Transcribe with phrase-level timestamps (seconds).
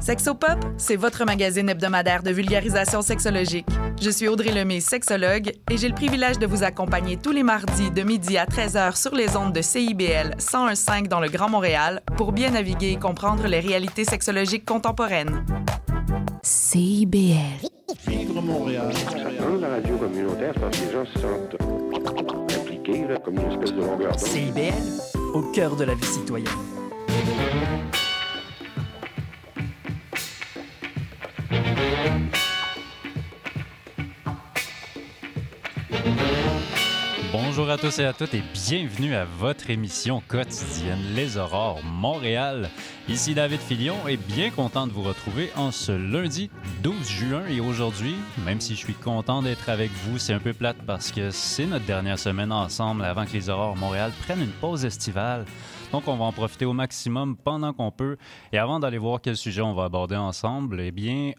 [0.00, 3.66] Sexopop, c'est votre magazine hebdomadaire de vulgarisation sexologique.
[4.00, 7.90] Je suis Audrey Lemay, sexologue, et j'ai le privilège de vous accompagner tous les mardis
[7.90, 12.32] de midi à 13h sur les ondes de CIBL 101.5 dans le Grand Montréal pour
[12.32, 15.44] bien naviguer et comprendre les réalités sexologiques contemporaines.
[16.42, 17.66] CIBL.
[18.06, 18.92] Vivre Montréal.
[19.40, 23.72] Dans la radio communautaire, parce que les gens se sentent impliqués, là, comme une espèce
[23.72, 24.20] de longueur d'onde.
[24.20, 24.72] CIBL,
[25.34, 26.48] au cœur de la vie citoyenne.
[37.32, 42.70] Bonjour à tous et à toutes et bienvenue à votre émission quotidienne Les Aurores Montréal.
[43.08, 46.50] Ici David Filion et bien content de vous retrouver en ce lundi
[46.82, 50.52] 12 juin et aujourd'hui, même si je suis content d'être avec vous, c'est un peu
[50.52, 54.50] plate parce que c'est notre dernière semaine ensemble avant que les Aurores Montréal prennent une
[54.50, 55.44] pause estivale.
[55.92, 58.16] Donc on va en profiter au maximum pendant qu'on peut
[58.52, 61.32] et avant d'aller voir quel sujet on va aborder ensemble, eh bien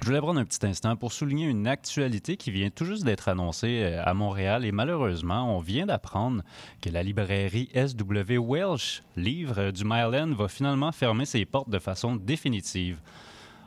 [0.00, 3.28] je voulais prendre un petit instant pour souligner une actualité qui vient tout juste d'être
[3.28, 6.42] annoncée euh, à Montréal et malheureusement, on vient d'apprendre
[6.80, 12.16] que la librairie SW Welsh, livre du Myland, va finalement fermer ses portes de façon
[12.16, 12.98] définitive.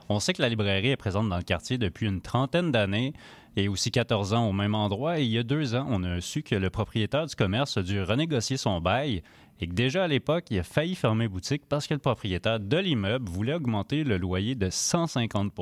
[0.09, 3.13] On sait que la librairie est présente dans le quartier depuis une trentaine d'années
[3.55, 5.19] et aussi 14 ans au même endroit.
[5.19, 7.83] Et il y a deux ans, on a su que le propriétaire du commerce a
[7.83, 9.21] dû renégocier son bail
[9.61, 12.77] et que déjà à l'époque, il a failli fermer boutique parce que le propriétaire de
[12.77, 15.53] l'immeuble voulait augmenter le loyer de 150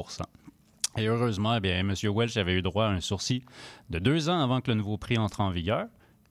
[0.98, 1.94] et heureusement, eh bien, M.
[2.04, 3.44] Welch avait eu droit à un sursis
[3.90, 5.88] de deux ans avant que le nouveau prix entre en vigueur.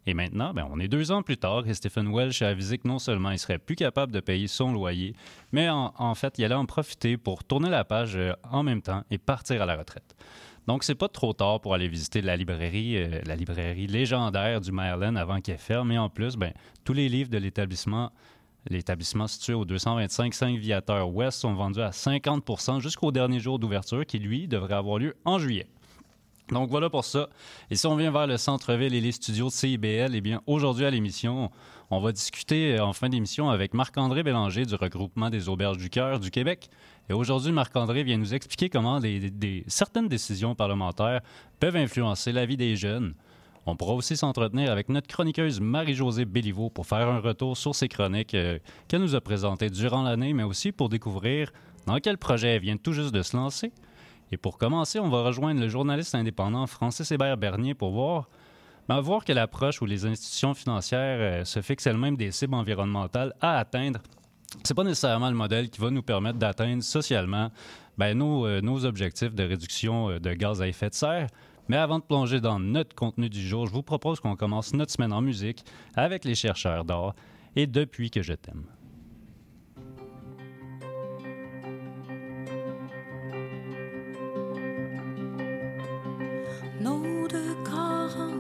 [0.06, 2.88] Et maintenant, bien, on est deux ans plus tard et Stephen Welch a avisé que
[2.88, 5.14] non seulement il serait plus capable de payer son loyer,
[5.52, 8.80] mais en, en fait, il allait en profiter pour tourner la page euh, en même
[8.80, 10.16] temps et partir à la retraite.
[10.66, 14.72] Donc, c'est pas trop tard pour aller visiter la librairie, euh, la librairie légendaire du
[14.72, 15.92] Maryland avant qu'elle ferme.
[15.92, 16.52] Et en plus, ben,
[16.84, 18.10] tous les livres de l'établissement
[18.68, 24.04] L'établissement situé au 225 5 Viateur Ouest sont vendus à 50% jusqu'au dernier jour d'ouverture
[24.04, 25.66] qui, lui, devrait avoir lieu en juillet.
[26.50, 27.28] Donc voilà pour ça.
[27.70, 30.84] Et si on vient vers le centre-ville et les studios de CIBL, eh bien aujourd'hui
[30.84, 31.50] à l'émission,
[31.90, 35.90] on va discuter euh, en fin d'émission avec Marc-André Bélanger du regroupement des auberges du
[35.90, 36.68] cœur du Québec.
[37.08, 39.00] Et aujourd'hui, Marc-André vient nous expliquer comment
[39.66, 41.20] certaines décisions parlementaires
[41.58, 43.14] peuvent influencer la vie des jeunes.
[43.70, 47.86] On pourra aussi s'entretenir avec notre chroniqueuse Marie-Josée Béliveau pour faire un retour sur ses
[47.86, 48.58] chroniques euh,
[48.88, 51.52] qu'elle nous a présentées durant l'année, mais aussi pour découvrir
[51.86, 53.70] dans quel projet elle vient tout juste de se lancer.
[54.32, 58.28] Et pour commencer, on va rejoindre le journaliste indépendant Francis Hébert Bernier pour voir,
[58.88, 63.34] ben, voir que l'approche où les institutions financières euh, se fixent elles-mêmes des cibles environnementales
[63.40, 64.00] à atteindre,
[64.64, 67.52] c'est pas nécessairement le modèle qui va nous permettre d'atteindre socialement
[67.96, 71.28] ben, nos, euh, nos objectifs de réduction de gaz à effet de serre.
[71.70, 74.90] Mais avant de plonger dans notre contenu du jour, je vous propose qu'on commence notre
[74.90, 75.64] semaine en musique
[75.94, 77.14] avec les chercheurs d'or
[77.54, 78.64] et Depuis que je t'aime.
[86.80, 88.32] nos deux en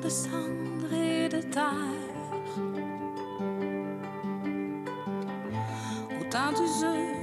[0.00, 1.72] de cendres et de terre,
[6.20, 7.17] autant d'usure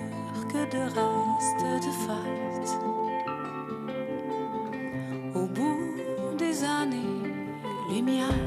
[0.48, 2.80] que de restes de fête.
[5.36, 7.24] Au bout des années,
[7.90, 8.30] lumière.
[8.30, 8.45] avec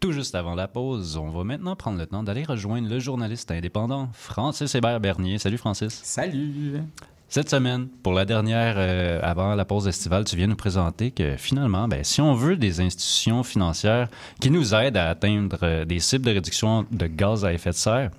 [0.00, 3.50] tout juste avant la pause, on va maintenant prendre le temps d'aller rejoindre le journaliste
[3.50, 5.38] indépendant Francis Hébert Bernier.
[5.38, 6.00] Salut Francis.
[6.02, 6.82] Salut!
[7.28, 11.36] Cette semaine, pour la dernière euh, avant la pause estivale, tu viens nous présenter que
[11.36, 14.08] finalement, ben, si on veut des institutions financières
[14.40, 17.74] qui nous aident à atteindre euh, des cibles de réduction de gaz à effet de
[17.74, 18.10] serre,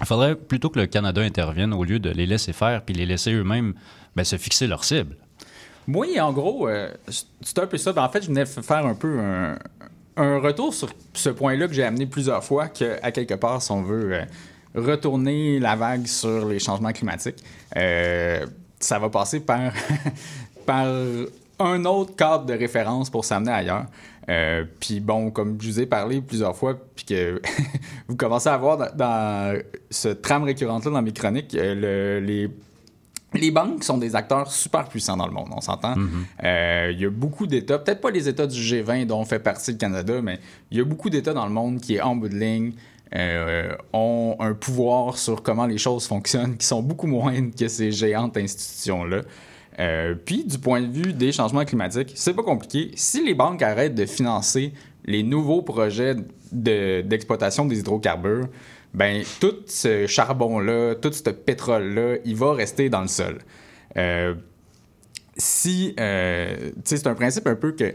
[0.00, 3.04] il faudrait plutôt que le Canada intervienne au lieu de les laisser faire puis les
[3.04, 3.74] laisser eux-mêmes
[4.14, 5.16] ben, se fixer leurs cibles.
[5.88, 6.90] Oui, en gros, euh,
[7.42, 7.92] c'est un peu ça.
[7.92, 9.58] Ben, en fait, je venais faire un peu un,
[10.16, 13.82] un retour sur ce point-là que j'ai amené plusieurs fois, qu'à quelque part, si on
[13.82, 14.24] veut euh,
[14.74, 17.42] retourner la vague sur les changements climatiques,
[17.76, 18.46] euh,
[18.80, 19.72] ça va passer par,
[20.66, 20.86] par
[21.58, 23.86] un autre cadre de référence pour s'amener ailleurs.
[24.28, 27.40] Euh, puis bon, comme je vous ai parlé plusieurs fois, puis que
[28.08, 29.58] vous commencez à voir dans,
[29.90, 32.50] ce trame récurrente-là dans mes chroniques, le- les
[33.40, 35.94] les banques sont des acteurs super puissants dans le monde, on s'entend.
[36.44, 39.72] Euh, Il y a beaucoup d'États, peut-être pas les États du G20 dont fait partie
[39.72, 40.38] le Canada, mais
[40.70, 42.72] il y a beaucoup d'États dans le monde qui, en bout de ligne,
[43.14, 47.92] euh, ont un pouvoir sur comment les choses fonctionnent, qui sont beaucoup moindres que ces
[47.92, 49.22] géantes institutions-là.
[49.78, 52.90] Euh, puis, du point de vue des changements climatiques, c'est pas compliqué.
[52.96, 54.72] Si les banques arrêtent de financer
[55.04, 56.16] les nouveaux projets
[56.50, 58.48] de- d'exploitation des hydrocarbures,
[58.96, 63.38] ben tout ce charbon-là, tout ce pétrole-là, il va rester dans le sol.
[63.98, 64.34] Euh,
[65.36, 67.92] si, euh, c'est un principe un peu que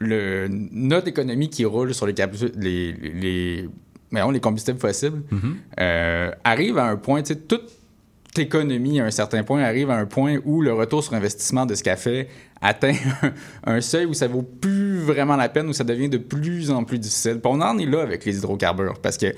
[0.00, 2.14] le, notre économie qui roule sur les,
[2.56, 3.68] les, les,
[4.10, 5.22] les combustibles fossiles
[5.78, 7.70] euh, arrive à un point, tu sais, toute
[8.36, 11.76] économie à un certain point arrive à un point où le retour sur investissement de
[11.76, 12.28] ce qu'elle fait
[12.60, 13.32] atteint un,
[13.76, 16.82] un seuil où ça vaut plus vraiment la peine, où ça devient de plus en
[16.82, 17.38] plus difficile.
[17.40, 19.32] Puis on en est là avec les hydrocarbures, parce que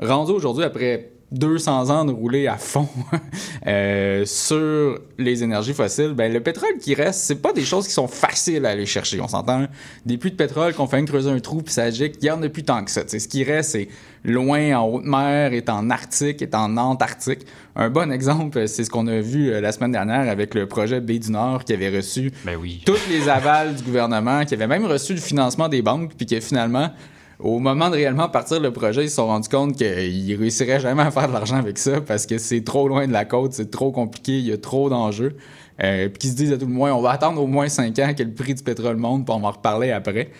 [0.00, 2.88] rendu aujourd'hui, après 200 ans de rouler à fond
[3.66, 7.92] euh, sur les énergies fossiles, ben, le pétrole qui reste, c'est pas des choses qui
[7.92, 9.20] sont faciles à aller chercher.
[9.20, 9.66] On s'entend,
[10.06, 12.42] des puits de pétrole qu'on fait creuser un trou puis ça gicle, il y en
[12.42, 13.02] a plus tant que ça.
[13.06, 13.88] Ce qui reste, c'est
[14.24, 17.40] loin en haute mer, est en Arctique, est en Antarctique.
[17.76, 21.00] Un bon exemple, c'est ce qu'on a vu euh, la semaine dernière avec le projet
[21.00, 22.82] Baie du Nord qui avait reçu Ben oui.
[22.86, 26.40] toutes les avals du gouvernement, qui avait même reçu le financement des banques, puis que
[26.40, 26.90] finalement,
[27.38, 31.02] au moment de réellement partir le projet, ils se sont rendus compte qu'ils réussiraient jamais
[31.02, 33.70] à faire de l'argent avec ça parce que c'est trop loin de la côte, c'est
[33.70, 35.36] trop compliqué, il y a trop d'enjeux.
[35.80, 37.96] Euh, puis qu'ils se disent à tout le moins, on va attendre au moins 5
[38.00, 40.30] ans que le prix du pétrole monte, puis on va en reparler après.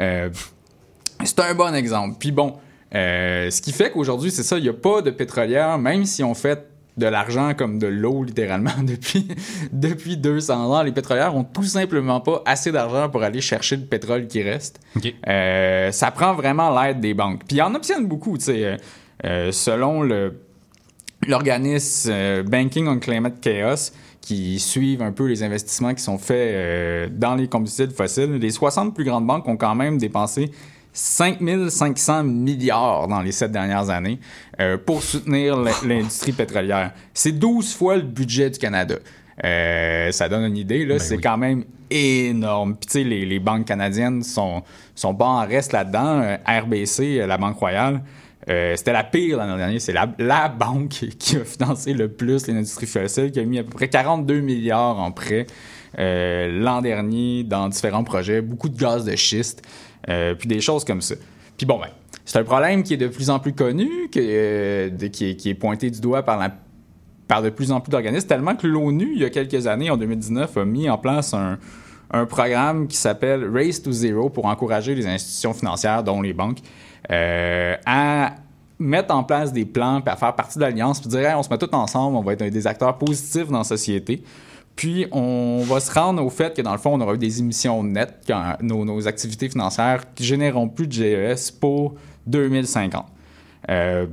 [0.00, 0.30] Euh,
[1.22, 2.16] c'est un bon exemple.
[2.18, 2.54] Puis bon,
[2.94, 6.24] euh, ce qui fait qu'aujourd'hui, c'est ça, il n'y a pas de pétrolière, même si
[6.24, 9.28] on fait de l'argent comme de l'eau, littéralement, depuis,
[9.72, 10.82] depuis 200 ans.
[10.82, 14.80] Les pétrolières ont tout simplement pas assez d'argent pour aller chercher le pétrole qui reste.
[15.28, 17.42] Euh, ça prend vraiment l'aide des banques.
[17.46, 18.64] Puis ils en obtiennent beaucoup, tu sais.
[18.64, 18.76] euh,
[19.24, 20.40] euh, selon le,
[21.26, 27.12] l'organisme euh, Banking on Climate Chaos, qui suivent un peu les investissements qui sont faits
[27.16, 30.50] dans les combustibles fossiles, les 60 plus grandes banques ont quand même dépensé
[30.96, 34.18] 5500 milliards dans les sept dernières années
[34.60, 36.92] euh, pour soutenir l'industrie pétrolière.
[37.12, 38.96] C'est 12 fois le budget du Canada.
[39.44, 41.20] Euh, ça donne une idée, là, c'est oui.
[41.22, 42.76] quand même énorme.
[42.76, 44.62] Puis tu sais, les, les banques canadiennes sont,
[44.94, 46.22] sont pas en reste là-dedans.
[46.22, 48.00] Euh, RBC, la Banque Royale,
[48.48, 49.80] euh, c'était la pire l'année dernière.
[49.80, 50.88] C'est la, la banque
[51.18, 54.98] qui a financé le plus l'industrie fossile, qui a mis à peu près 42 milliards
[54.98, 55.46] en prêts
[55.98, 59.62] l'an dernier dans différents projets, beaucoup de gaz de schiste,
[60.08, 61.14] euh, puis des choses comme ça.
[61.56, 61.88] Puis bon, ben,
[62.24, 66.00] c'est un problème qui est de plus en plus connu, euh, qui, est, pointé du
[66.00, 69.90] doigt par, de plus en plus d'organismes, tellement que l'ONU, il y a quelques années,
[69.90, 71.58] en 2019, a mis en place un,
[72.28, 76.58] programme qui s'appelle Race to Zero pour encourager les institutions financières, dont les banques,
[77.10, 78.36] euh, à
[78.78, 81.50] mettre en place des plans, à faire partie de l'alliance, puis dire Hey, on se
[81.50, 84.22] met tous ensemble, on va être des acteurs positifs dans la société.
[84.76, 87.40] Puis on va se rendre au fait que dans le fond, on aura eu des
[87.40, 88.30] émissions nettes,
[88.60, 91.94] nos activités financières qui généreront plus de GES pour
[92.26, 93.04] 2050.
[93.70, 94.06] Euh,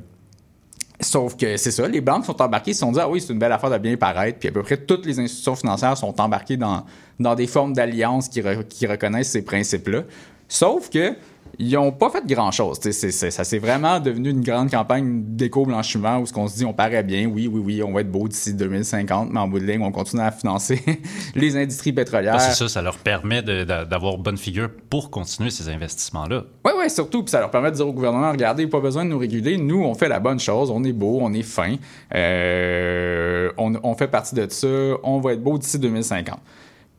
[1.00, 3.34] Sauf que c'est ça, les banques sont embarquées, ils se sont dit, ah oui, c'est
[3.34, 6.22] une belle affaire de bien paraître, puis à peu près toutes les institutions financières sont
[6.22, 6.86] embarquées dans,
[7.20, 10.03] dans des formes d'alliances qui, re- qui reconnaissent ces principes-là.
[10.47, 11.15] Sauf que
[11.59, 12.79] ils n'ont pas fait grand-chose.
[12.81, 16.65] C'est- c'est- ça s'est vraiment devenu une grande campagne d'éco-blanchiment où ce qu'on se dit,
[16.65, 19.59] on paraît bien, oui, oui, oui, on va être beau d'ici 2050, mais en bout
[19.59, 20.81] de ligne, on continue à financer
[21.35, 22.38] les industries pétrolières.
[22.38, 26.43] Que ça, ça leur permet d'avoir bonne figure pour continuer ces investissements-là.
[26.65, 27.21] Oui, oui, surtout.
[27.21, 29.57] Puis ça leur permet de dire au gouvernement, regardez, pas besoin de nous réguler.
[29.57, 30.71] Nous, on fait la bonne chose.
[30.71, 31.75] On est beau, on est fin.
[32.15, 34.67] Euh, on, on fait partie de ça.
[35.03, 36.39] On va être beau d'ici 2050.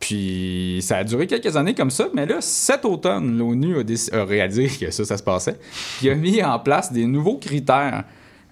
[0.01, 4.25] Puis ça a duré quelques années comme ça, mais là, cet automne, l'ONU a, a
[4.25, 5.57] réalisé que ça, ça se passait,
[5.99, 8.05] puis a mis en place des nouveaux critères,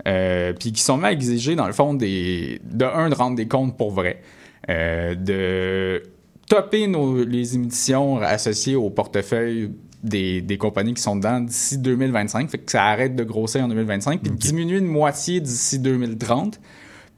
[0.06, 3.36] euh, puis qui sont mis à exiger, dans le fond, des, de un, de rendre
[3.36, 4.22] des comptes pour vrai,
[4.70, 6.02] euh, de
[6.48, 9.70] topper nos, les émissions associées au portefeuille
[10.02, 12.50] des, des compagnies qui sont dedans d'ici 2025.
[12.50, 16.60] Fait que ça arrête de grossir en 2025, puis de diminuer de moitié d'ici 2030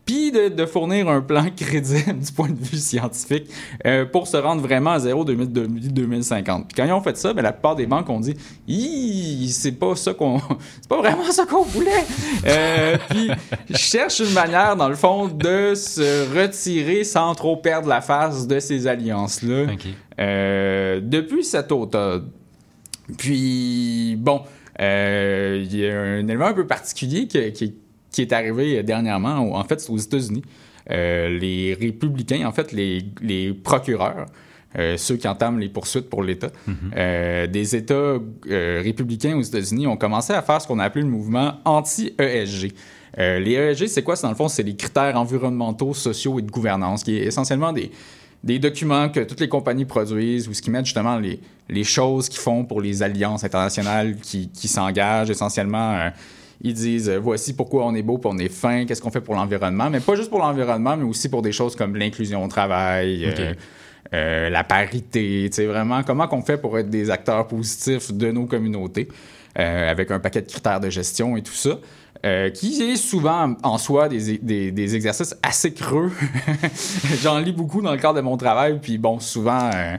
[0.06, 3.46] puis de, de fournir un plan crédible du point de vue scientifique
[3.87, 5.49] euh, pour se rendre vraiment à zéro 2000
[5.92, 6.68] 2050.
[6.68, 8.34] Puis quand ils ont fait ça, ben, la plupart des banques ont dit
[9.50, 10.38] c'est pas ça qu'on
[10.80, 12.04] c'est pas vraiment ça qu'on voulait.
[12.46, 13.30] Euh, puis
[13.75, 18.61] cherche une manière dans le fond de se retirer sans trop perdre la face de
[18.61, 19.66] ces alliances là
[20.20, 22.28] euh, depuis cet automne.
[23.18, 24.42] Puis, bon,
[24.80, 27.75] euh, il y a un élément un peu particulier que- qui,
[28.14, 29.40] qui est arrivé dernièrement.
[29.40, 30.42] où, En fait, aux États-Unis.
[30.90, 34.26] Euh, les républicains, en fait, les, les procureurs,
[34.78, 36.50] euh, ceux qui entament les poursuites pour l'État,
[36.97, 41.02] euh, des États euh, républicains aux États-Unis ont commencé à faire ce qu'on a appelé
[41.04, 42.73] le mouvement anti-ESG.
[43.18, 44.14] Euh, les ESG, c'est quoi?
[44.16, 47.73] C'est, Dans le fond, c'est les critères environnementaux, sociaux et de gouvernance, qui est essentiellement
[47.73, 47.90] des,
[48.42, 51.40] des documents que toutes les compagnies produisent ou ce qui mettent justement les,
[51.71, 56.11] les choses qu'ils font pour les alliances internationales qui, qui s'engagent essentiellement.
[56.64, 59.21] Ils disent euh, voici pourquoi on est beau, puis on est fin, qu'est-ce qu'on fait
[59.21, 62.49] pour l'environnement, mais pas juste pour l'environnement, mais aussi pour des choses comme l'inclusion au
[62.49, 63.54] travail, euh,
[64.14, 68.30] euh, la parité, tu sais, vraiment comment qu'on fait pour être des acteurs positifs de
[68.33, 69.06] nos communautés,
[69.54, 71.78] avec un paquet de critères de gestion et tout ça.
[72.25, 76.11] euh, qui est souvent en soi des, des- des exercices assez creux.
[77.23, 79.97] J'en lis beaucoup dans le cadre de mon travail, puis bon, souvent, euh,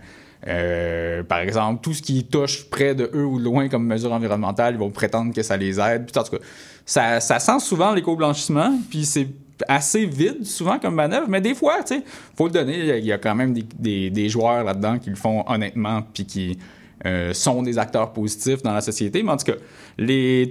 [0.47, 4.75] euh, par exemple, tout ce qui touche près de eux ou loin comme mesure environnementale,
[4.75, 6.05] ils vont prétendre que ça les aide.
[6.05, 6.43] Puis en tout cas,
[6.85, 9.27] ça, sent souvent l'éco-blanchissement, puis c'est
[9.67, 12.03] assez vide souvent comme manœuvre, mais des fois, tu sais,
[12.35, 16.03] faut le donner, il y a quand même des, joueurs là-dedans qui le font honnêtement,
[16.13, 16.59] puis qui
[17.05, 19.23] euh, sont des acteurs positifs dans la société.
[19.23, 19.57] Mais en tout cas,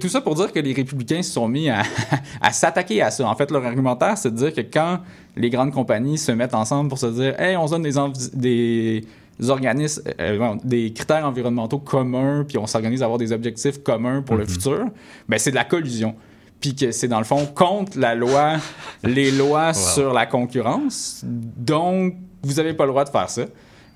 [0.01, 1.69] tout ça pour dire que les républicains se sont mis
[2.41, 3.27] à, s'attaquer à ça.
[3.27, 4.99] En fait, leur argumentaire, c'est de dire que quand
[5.37, 7.93] les grandes compagnies se mettent ensemble pour se dire, hey, on se donne des,
[8.33, 9.07] des
[9.47, 14.21] organismes, euh, bon, des critères environnementaux communs, puis on s'organise à avoir des objectifs communs
[14.21, 14.85] pour le futur,
[15.27, 16.15] ben c'est de la collusion.
[16.61, 18.53] Puis que c'est dans le fond contre la loi,
[19.03, 21.21] les lois sur la concurrence.
[21.23, 23.45] Donc, vous n'avez pas le droit de faire ça.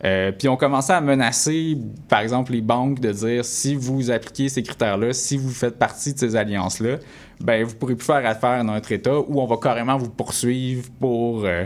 [0.06, 1.78] Euh, puis on commençait à menacer,
[2.08, 6.14] par exemple, les banques de dire si vous appliquez ces critères-là, si vous faites partie
[6.14, 6.98] de ces alliances-là,
[7.42, 10.90] ben vous pourrez plus faire affaire dans notre État ou on va carrément vous poursuivre
[11.00, 11.66] pour euh,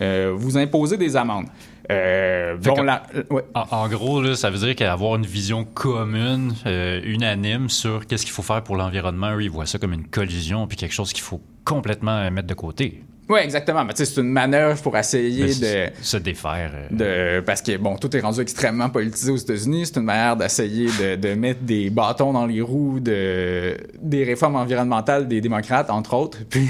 [0.00, 1.46] euh, vous imposer des amendes.
[1.90, 3.42] Euh, la- euh, ouais.
[3.54, 8.24] En, en gros, là, ça veut dire qu'avoir une vision commune, euh, unanime sur qu'est-ce
[8.24, 11.12] qu'il faut faire pour l'environnement, eux, ils voient ça comme une collision puis quelque chose
[11.12, 13.02] qu'il faut complètement euh, mettre de côté.
[13.26, 13.86] Ouais, exactement.
[13.86, 15.90] Mais tu sais, c'est une manœuvre pour essayer de.
[16.02, 16.70] Se défaire.
[16.74, 20.36] euh, de parce que bon tout est rendu extrêmement politisé aux États-Unis c'est une manière
[20.36, 25.88] d'essayer de, de mettre des bâtons dans les roues de des réformes environnementales des démocrates
[25.88, 26.68] entre autres puis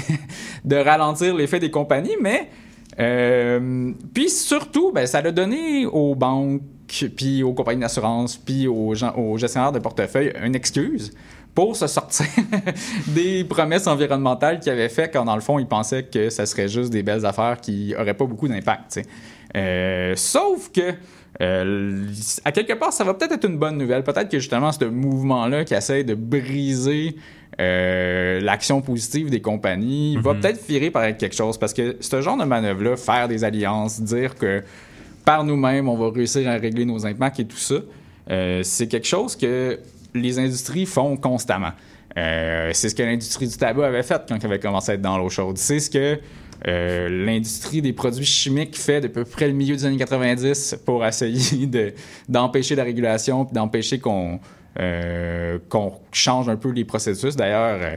[0.63, 2.47] de ralentir l'effet des compagnies mais
[2.99, 6.61] euh, puis surtout ben ça l'a donné aux banques
[7.15, 11.11] puis aux compagnies d'assurance puis aux gestionnaires de portefeuille une excuse
[11.55, 12.27] pour se sortir
[13.07, 16.67] des promesses environnementales qu'ils avaient fait quand, dans le fond, ils pensaient que ça serait
[16.67, 18.99] juste des belles affaires qui n'auraient pas beaucoup d'impact.
[19.55, 20.93] Euh, sauf que,
[21.41, 22.07] euh,
[22.43, 24.03] à quelque part, ça va peut-être être une bonne nouvelle.
[24.03, 27.15] Peut-être que, justement, ce mouvement-là qui essaie de briser
[27.59, 31.57] euh, l'action positive des compagnies va peut-être virer par être quelque chose.
[31.57, 34.61] Parce que ce genre de manœuvre-là, faire des alliances, dire que
[35.23, 37.75] par nous-mêmes, on va réussir à régler nos impacts et tout ça,
[38.29, 39.79] euh, c'est quelque chose que
[40.13, 41.71] les industries font constamment.
[42.17, 45.01] Euh, c'est ce que l'industrie du tabac avait fait quand elle avait commencé à être
[45.01, 45.57] dans l'eau chaude.
[45.57, 46.19] C'est ce que
[46.67, 51.05] euh, l'industrie des produits chimiques fait depuis peu près le milieu des années 90 pour
[51.05, 51.93] essayer de-
[52.29, 54.39] d'empêcher la régulation d'empêcher qu'on
[55.69, 57.35] qu'on change un peu les processus.
[57.35, 57.95] D'ailleurs, euh,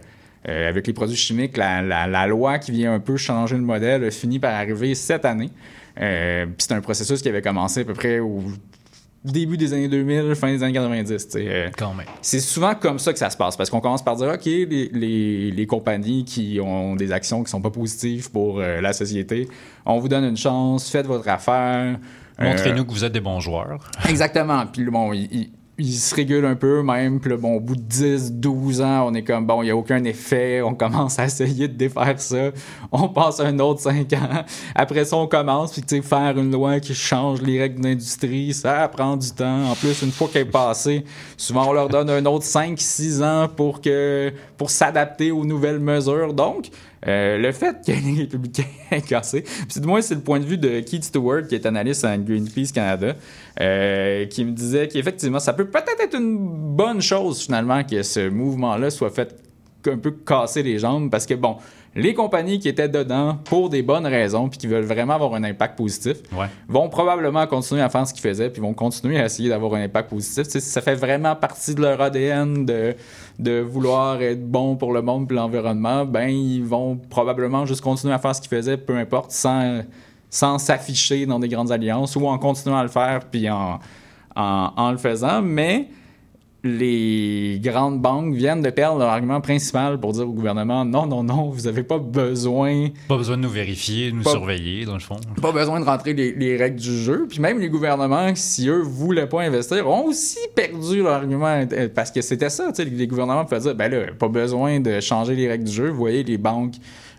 [0.48, 3.62] euh, avec les produits chimiques, la, la- la loi qui vient un peu changer le
[3.62, 5.50] modèle a fini par arriver cette année.
[6.00, 8.40] Euh, puis c'est un processus qui avait commencé à peu près au
[9.24, 11.26] début des années 2000, fin des années 90.
[11.26, 11.44] tu sais.
[11.48, 12.06] Euh, Quand même.
[12.22, 14.66] c'est souvent comme ça que ça se passe, parce qu'on commence par dire, OK, les,
[14.92, 19.48] les- les compagnies qui ont des actions qui sont pas positives pour euh, la société,
[19.84, 21.98] on vous donne une chance, faites votre affaire.
[22.40, 23.90] Euh, Montrez-nous que vous êtes des bons joueurs.
[24.08, 24.64] Exactement.
[24.66, 27.20] Puis bon, il, il- il se régule un peu même.
[27.20, 29.76] Puis bon, au bout de 10, 12 ans, on est comme, bon, il n'y a
[29.76, 30.60] aucun effet.
[30.60, 32.50] On commence à essayer de défaire ça.
[32.90, 34.44] On passe un autre 5 ans.
[34.74, 35.72] Après ça, on commence.
[35.72, 39.70] Puis, tu sais, faire une loi qui change les règles d'industrie, ça prend du temps.
[39.70, 41.04] En plus, une fois qu'elle est passée,
[41.36, 45.80] souvent, on leur donne un autre 5, 6 ans pour, que, pour s'adapter aux nouvelles
[45.80, 46.34] mesures.
[46.34, 46.70] Donc,
[47.06, 50.58] euh, le fait que les républicains aient cassé, c'est- moi, c'est le point de vue
[50.58, 53.14] de Keith Stewart, qui est analyste à Greenpeace Canada,
[53.60, 56.36] euh, qui me disait qu'effectivement, ça peut peut-être être une
[56.76, 59.34] bonne chose, finalement, que ce mouvement-là soit fait
[59.86, 61.56] un peu casser les jambes, parce que, bon,
[61.96, 65.42] Les compagnies qui étaient dedans pour des bonnes raisons puis qui veulent vraiment avoir un
[65.42, 66.46] impact positif Ouais.
[66.68, 69.82] vont probablement continuer à faire ce qu'ils faisaient puis vont continuer à essayer d'avoir un
[69.82, 70.44] impact positif.
[70.44, 72.94] Tu sais, ça fait vraiment partie de leur ADN de,
[73.38, 76.04] de vouloir être bon pour le monde et l'environnement.
[76.04, 79.80] Ben, ils vont probablement juste continuer à faire ce qu'ils faisaient, peu importe, sans,
[80.30, 83.80] sans s'afficher dans des grandes alliances ou en continuant à le faire puis en,
[84.36, 85.42] en, en le faisant.
[85.42, 85.88] Mais
[86.64, 91.22] les grandes banques viennent de perdre leur argument principal pour dire au gouvernement non, non,
[91.22, 94.94] non, vous n'avez pas besoin Pas besoin de nous vérifier, de nous Pas- surveiller, dans
[94.94, 95.16] le fond.
[95.40, 97.26] pas besoin de rentrer les, les règles du jeu.
[97.28, 101.88] Puis même les gouvernements, si eux voulaient pas investir, ont aussi perdu leur argument euh,
[101.94, 102.68] parce que c'était ça.
[102.68, 105.72] tu sais, Les gouvernements pouvaient dire ben là, pas besoin de changer les règles du
[105.72, 105.88] jeu.
[105.90, 106.74] Vous voyez, les banques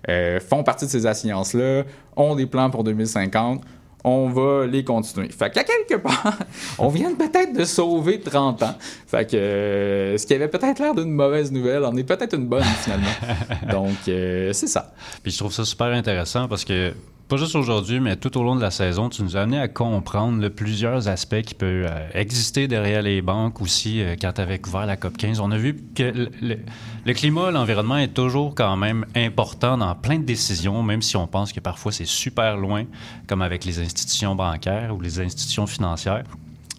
[0.10, 1.84] euh, font partie de ces assurances-là,
[2.16, 3.62] ont des plans pour 2050.
[4.04, 5.30] On va les continuer.
[5.30, 6.38] Fait qu'à quelque part,
[6.80, 8.76] on vient peut-être de sauver 30 ans.
[9.08, 12.48] Fait que euh, ce qui avait peut-être l'air d'une mauvaise nouvelle en est peut-être une
[12.48, 13.08] bonne finalement.
[13.72, 14.94] Donc, euh, c'est ça.
[15.22, 16.94] Puis je trouve ça super intéressant parce que,
[17.30, 19.68] pas juste aujourd'hui, mais tout au long de la saison, tu nous as amené à
[19.68, 24.02] comprendre plusieurs aspects qui peuvent euh, exister derrière les banques aussi.
[24.02, 26.04] euh, quand tu avais couvert la COP 15, on a vu que
[26.42, 26.58] le-
[27.06, 31.28] le climat, l'environnement est toujours quand même important dans plein de décisions, même si on
[31.28, 32.86] pense que parfois c'est super loin,
[33.28, 36.24] comme avec les institutions bancaires ou les institutions financières.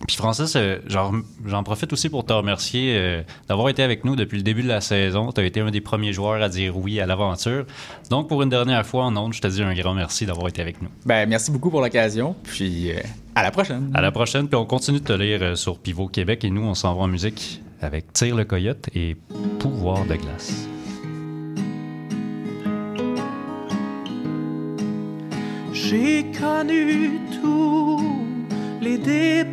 [0.06, 4.38] Puis Francis, euh, j'en profite aussi pour te remercier euh, d'avoir été avec nous depuis
[4.38, 5.30] le début de la saison.
[5.30, 7.66] Tu as été un des premiers joueurs à dire oui à l'aventure.
[8.08, 10.62] Donc pour une dernière fois en ondes, je te dis un grand merci d'avoir été
[10.62, 10.88] avec nous.
[11.04, 12.34] Ben, merci beaucoup pour l'occasion.
[12.44, 13.00] Puis, euh,
[13.34, 13.90] à la prochaine.
[13.94, 16.74] À la prochaine, puis on continue de te lire sur Pivot Québec et nous, on
[16.74, 19.16] s'en va en musique avec Tire le Coyote et
[19.58, 20.66] Pouvoir de glace.
[25.72, 28.19] J'ai connu tous
[28.80, 29.44] les débordements,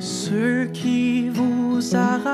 [0.00, 2.31] ceux qui vous arrachent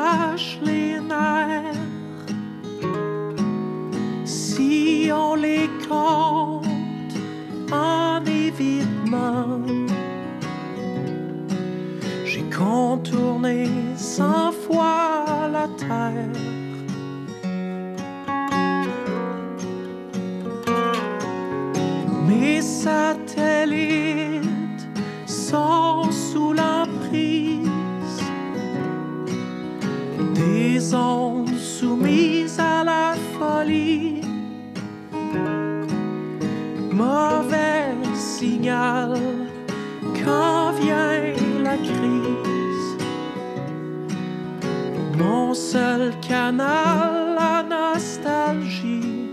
[46.28, 49.30] canal, la nostalgie.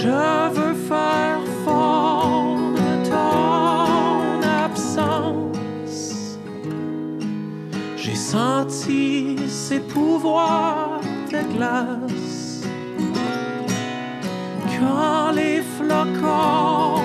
[0.00, 0.08] Je
[0.56, 6.38] veux faire fondre ton absence.
[7.96, 12.62] J'ai senti ses pouvoirs de glace.
[14.78, 17.01] Quand les flocons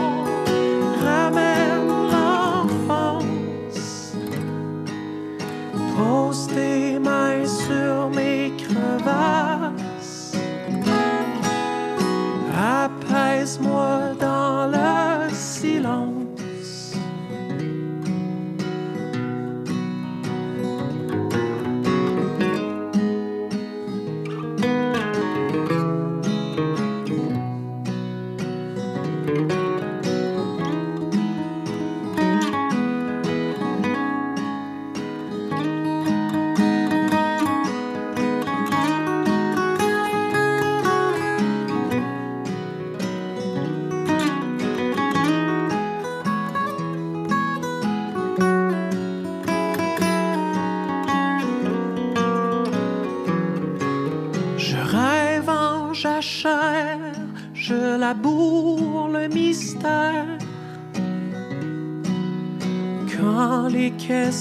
[64.08, 64.32] Quand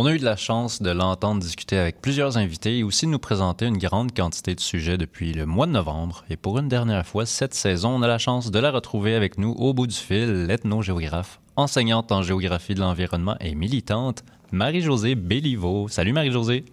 [0.00, 3.18] On a eu de la chance de l'entendre discuter avec plusieurs invités et aussi nous
[3.18, 6.24] présenter une grande quantité de sujets depuis le mois de novembre.
[6.30, 9.38] Et pour une dernière fois, cette saison, on a la chance de la retrouver avec
[9.38, 15.88] nous au bout du fil, l'ethnogéographe, enseignante en géographie de l'environnement et militante, Marie-Josée Béliveau.
[15.88, 16.64] Salut Marie-Josée.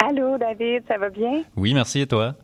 [0.00, 1.44] Allô, David, ça va bien?
[1.54, 2.34] Oui, merci et toi?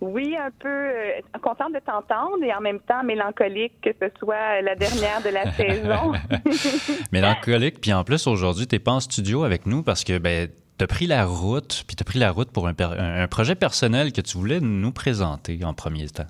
[0.00, 4.60] Oui, un peu euh, contente de t'entendre et en même temps mélancolique que ce soit
[4.62, 6.12] la dernière de la saison.
[7.12, 10.86] Mélancolique, puis en plus aujourd'hui, t'es pas en studio avec nous parce que ben t'as
[10.86, 14.36] pris la route, puis t'as pris la route pour un, un projet personnel que tu
[14.36, 16.26] voulais nous présenter en premier temps.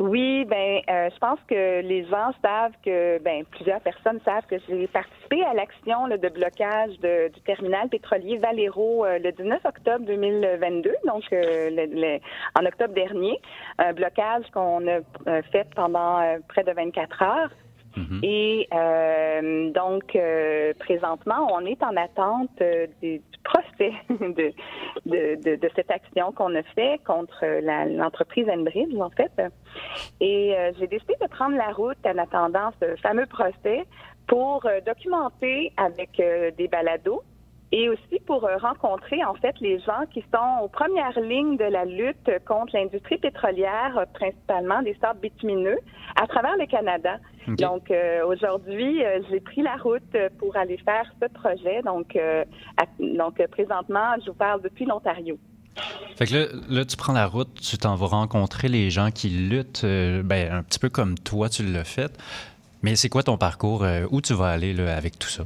[0.00, 4.54] Oui, ben, euh, je pense que les gens savent que, ben, plusieurs personnes savent que
[4.68, 10.04] j'ai participé à l'action de blocage de- du terminal pétrolier Valero euh, le 19 octobre
[10.06, 12.20] 2022, donc euh, le- le-
[12.60, 13.40] en octobre dernier,
[13.78, 17.50] un blocage qu'on a euh, fait pendant euh, près de 24 heures.
[17.98, 18.20] Mhm.
[18.22, 24.52] Et euh, donc, euh, présentement, on est en attente euh, du, du procès de,
[25.06, 29.32] de, de, de cette action qu'on a fait contre la- l'entreprise Enbridge, en fait.
[30.20, 33.84] Et euh, j'ai décidé de prendre la route en attendant ce fameux procès
[34.26, 37.22] pour euh, documenter avec euh, des balados
[37.70, 41.64] et aussi pour euh, rencontrer en fait les gens qui sont aux premières lignes de
[41.64, 45.78] la lutte contre l'industrie pétrolière, euh, principalement des sables bitumineux,
[46.16, 47.16] à travers le Canada.
[47.56, 51.82] Donc euh, aujourd'hui, euh, j'ai pris la route pour aller faire ce projet.
[51.82, 52.44] Donc, euh,
[52.76, 55.38] à- donc présentement, je vous parle depuis l'Ontario.
[56.16, 59.28] Fait que là, là, tu prends la route, tu t'en vas rencontrer les gens qui
[59.28, 62.12] luttent, ben, un petit peu comme toi, tu l'as fait.
[62.82, 63.84] Mais c'est quoi ton parcours?
[64.10, 65.44] où tu vas aller là, avec tout ça?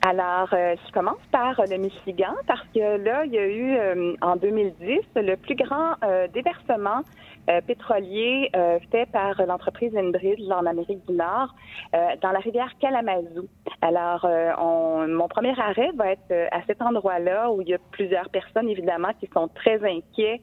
[0.00, 4.14] Alors, euh, je commence par le Michigan parce que là, il y a eu euh,
[4.22, 7.02] en 2010 le plus grand euh, déversement
[7.50, 11.52] euh, pétrolier euh, fait par l'entreprise Enbridge en Amérique du Nord
[11.96, 13.48] euh, dans la rivière Kalamazoo.
[13.82, 14.24] Alors,
[14.60, 18.68] on- mon premier arrêt va être à cet endroit-là où il y a plusieurs personnes
[18.68, 20.40] évidemment qui sont très inquiets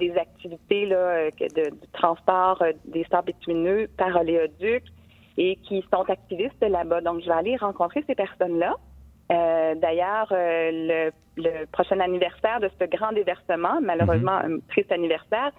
[0.00, 4.82] des activités là, de, du transport des sables bitumineux par oléoduc
[5.38, 7.00] et qui sont activistes là-bas.
[7.00, 8.74] Donc, je vais aller rencontrer ces personnes-là.
[9.30, 11.10] Euh, D'ailleurs, euh, le,
[11.42, 15.50] le prochain anniversaire de ce grand déversement, malheureusement un triste anniversaire,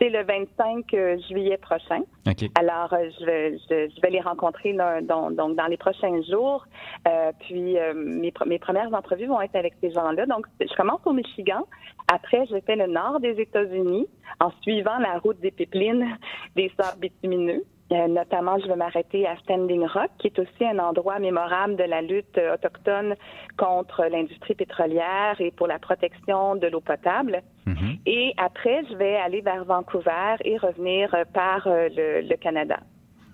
[0.00, 0.86] c'est le 25
[1.28, 2.00] juillet prochain.
[2.26, 2.48] OK.
[2.58, 6.64] Alors, euh, je, vais- je, je vais les rencontrer là, donc dans les prochains jours.
[7.08, 10.24] Euh, puis, euh, mes premières entrevues vont être avec ces gens-là.
[10.26, 11.64] Donc, je commence au Michigan.
[12.12, 14.06] Après, je fais le nord des États-Unis
[14.40, 16.06] en suivant la route des pipelines
[16.54, 17.64] des sables bitumineux.
[17.90, 21.84] Euh, notamment, je vais m'arrêter à Standing Rock, qui est aussi un endroit mémorable de
[21.84, 23.14] la lutte euh, autochtone
[23.56, 27.42] contre l'industrie pétrolière et pour la protection de l'eau potable.
[27.66, 27.98] Mhm.
[28.04, 32.78] Et après, je vais aller vers Vancouver et revenir euh, par le, le Canada.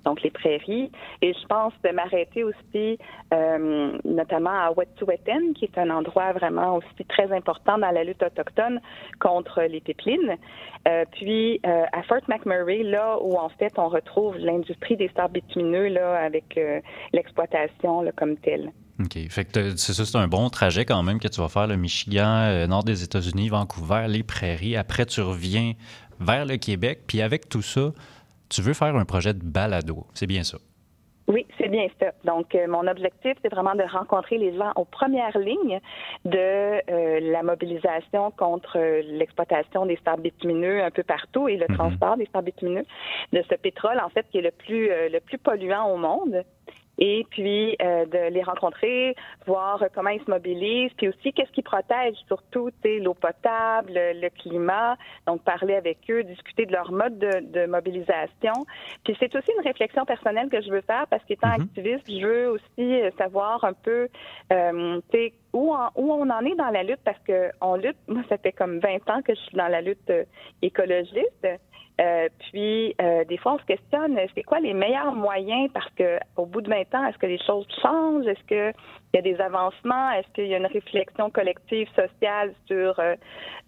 [0.04, 0.90] Donc, les prairies.
[1.22, 2.98] Et je pense de m'arrêter aussi,
[3.32, 8.22] euh, notamment à Wet'suwet'en, qui est un endroit vraiment aussi très important dans la lutte
[8.22, 8.80] autochtone
[9.20, 10.36] contre les pipelines.
[10.86, 15.34] Euh, puis, euh, à Fort McMurray, là où, en fait, on retrouve l'industrie des sables
[15.34, 16.58] bitumineux, avec
[17.12, 18.72] l'exploitation, comme telle.
[19.00, 19.18] OK.
[19.28, 21.76] Fait que c'est ça, c'est un bon trajet quand même que tu vas faire, le
[21.76, 24.76] Michigan, nord des États-Unis, Vancouver, les prairies.
[24.76, 25.72] Après, tu reviens
[26.20, 27.00] vers le Québec.
[27.06, 27.92] Puis avec tout ça,
[28.48, 30.06] tu veux faire un projet de balado.
[30.14, 30.58] C'est bien ça?
[31.26, 32.12] Oui, c'est bien ça.
[32.24, 35.80] Donc, euh, mon objectif, c'est vraiment de rencontrer les gens aux premières lignes
[36.26, 41.64] de euh, la mobilisation contre euh, l'exploitation des sables bitumineux un peu partout et le
[41.70, 41.76] Mhm.
[41.76, 42.84] transport des sables bitumineux,
[43.32, 46.44] de ce pétrole, en fait, qui est le plus, le plus polluant au monde.
[46.98, 49.14] Et puis, euh, de les rencontrer,
[49.46, 54.96] voir comment ils se mobilisent, puis aussi qu'est-ce qui protège, surtout, l'eau potable, le, climat.
[55.26, 58.52] Donc, parler avec eux, discuter de leur mode de, de mobilisation.
[59.04, 61.62] Puis c'est aussi une réflexion personnelle que je veux faire parce qu'étant Mhm.
[61.62, 64.08] activiste, je veux aussi euh, savoir un peu,
[64.52, 65.00] euh,
[65.54, 68.36] où, en- où on en est dans la lutte, parce que on lutte, moi, ça
[68.36, 70.24] fait comme 20 ans que je suis dans la lutte euh,
[70.60, 71.46] écologiste.
[72.00, 75.70] Euh, puis, euh, des fois, on se questionne, c'est quoi les meilleurs moyens?
[75.72, 78.26] Parce que au bout de 20 ans, est-ce que les choses changent?
[78.26, 78.44] Est-ce
[79.14, 80.10] qu'il y a des avancements?
[80.12, 83.14] Est-ce qu'il y a une réflexion collective sociale sur euh,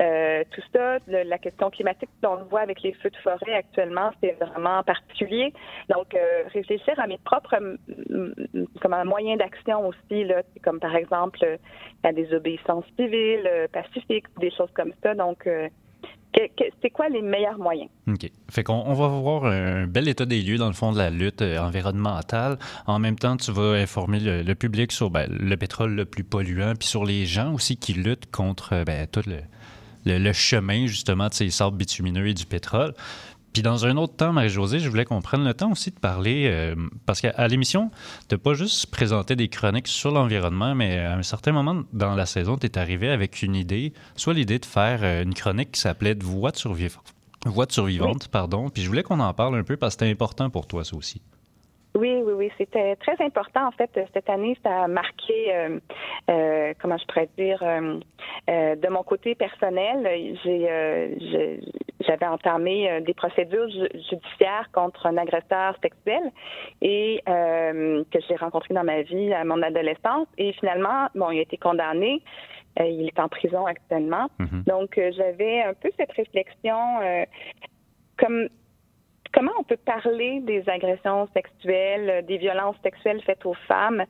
[0.02, 0.98] euh, tout ça?
[1.06, 5.52] La question climatique, on le voit avec les feux de forêt actuellement, c'est vraiment particulier.
[5.88, 7.56] Donc, euh, réfléchir à mes propres
[8.80, 11.56] comme un moyen d'action aussi, là, comme par exemple euh,
[12.02, 15.14] à des obéissances civiles, euh, pacifiques, des choses comme ça.
[15.14, 15.68] Donc, euh,
[16.82, 17.88] c'est quoi les meilleurs moyens?
[18.08, 18.30] OK.
[18.50, 21.10] Fait qu'on on va voir un bel état des lieux dans le fond de la
[21.10, 22.58] lutte euh, environnementale.
[22.86, 26.74] En même temps, tu vas informer le, public sur ben, le pétrole le plus polluant,
[26.78, 29.22] puis sur les gens aussi qui luttent contre euh, ben, tout
[30.04, 32.94] le chemin justement de ces sables bitumineux et du pétrole.
[33.56, 36.46] Puis dans un autre temps, Marie-Josée, je voulais qu'on prenne le temps aussi de parler,
[36.46, 36.74] euh,
[37.06, 37.90] parce qu'à l'émission,
[38.28, 42.26] tu pas juste présenté des chroniques sur l'environnement, mais à un certain moment dans la
[42.26, 45.80] saison, tu es arrivé avec une idée, soit l'idée de faire euh, une chronique qui
[45.80, 47.14] s'appelait de Voix de survivante.
[47.46, 48.68] Voix de survivante, pardon.
[48.68, 50.94] Puis je voulais qu'on en parle un peu parce que c'était important pour toi, ça
[50.94, 51.22] aussi.
[51.96, 53.66] Oui, oui, oui, c'était très important.
[53.66, 55.80] En fait, cette année, ça a marqué, euh,
[56.30, 60.06] euh, comment je pourrais dire, euh, de mon côté personnel,
[60.44, 61.58] j'ai,
[62.00, 66.22] j'avais entamé des procédures ju- judiciaires contre un agresseur sexuel
[66.82, 70.28] et que j'ai rencontré dans ma vie à mon adolescence.
[70.36, 72.22] Et finalement, bon, il a été condamné.
[72.78, 74.28] Il est en prison actuellement.
[74.38, 74.64] Mhm.
[74.66, 76.76] Donc, j'avais un peu cette réflexion
[78.18, 78.48] comme
[79.36, 84.04] comment on peut parler des agressions sexuelles, euh, des violences sexuelles faites aux femmes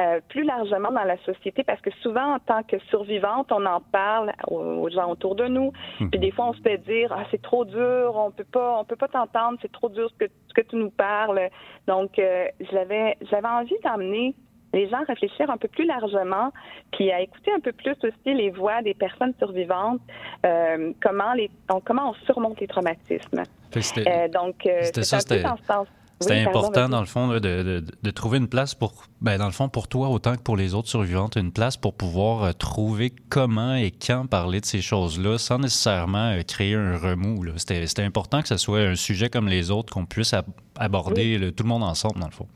[0.00, 1.62] euh, plus largement dans la société?
[1.62, 5.72] Parce que souvent en tant que survivante, on en parle aux, gens autour de nous.
[5.98, 8.84] Puis des fois on se fait dire ah c'est trop dur, on peut pas on
[8.84, 11.50] peut pas t'entendre, c'est trop dur ce que ce que tu nous parles.
[11.86, 14.34] Donc euh, j'avais j'avais envie d'emmener
[14.74, 16.52] les gens réfléchir un peu plus largement,
[16.92, 20.00] puis à écouter un peu plus aussi les voix des personnes survivantes,
[20.44, 23.42] euh, comment les donc, comment on surmonte les traumatismes.
[24.06, 25.86] Euh, donc, euh, C'était ça, c'était- dans ce sens.
[26.20, 28.92] C'était Oui, pardon, important, dans le fond, là, de, de- de trouver une place pour,
[29.20, 31.92] ben, dans le fond, pour toi autant que pour les autres survivantes, une place pour
[31.92, 37.42] pouvoir trouver comment et quand parler de ces choses-là sans nécessairement créer un remous.
[37.42, 37.52] là.
[37.56, 40.46] C'était c'était important que ce soit un sujet comme les autres, qu'on puisse ab-
[40.78, 42.46] aborder le- tout le monde ensemble, dans le fond.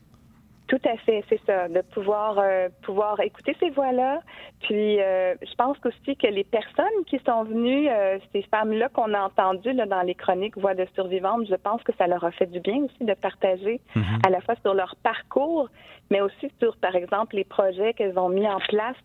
[0.69, 4.21] Tout à fait, c'est ça, de pouvoir euh, pouvoir écouter ces voix-là.
[4.61, 9.13] Puis, euh, je pense aussi que les personnes qui sont venues, euh, ces femmes-là qu'on
[9.15, 12.31] a entendues là, dans les chroniques Voix de survivantes, je pense que ça leur a
[12.31, 14.19] fait du bien aussi de partager Mhm.
[14.25, 15.69] à la fois sur leur parcours,
[16.11, 18.95] mais aussi sur, par exemple, les projets qu'elles ont mis en place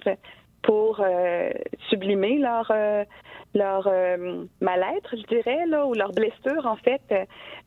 [0.62, 1.50] pour euh,
[1.88, 3.04] sublimer leur euh,
[3.54, 7.00] leur euh, mal-être, je dirais, là, ou leur blessure, en fait.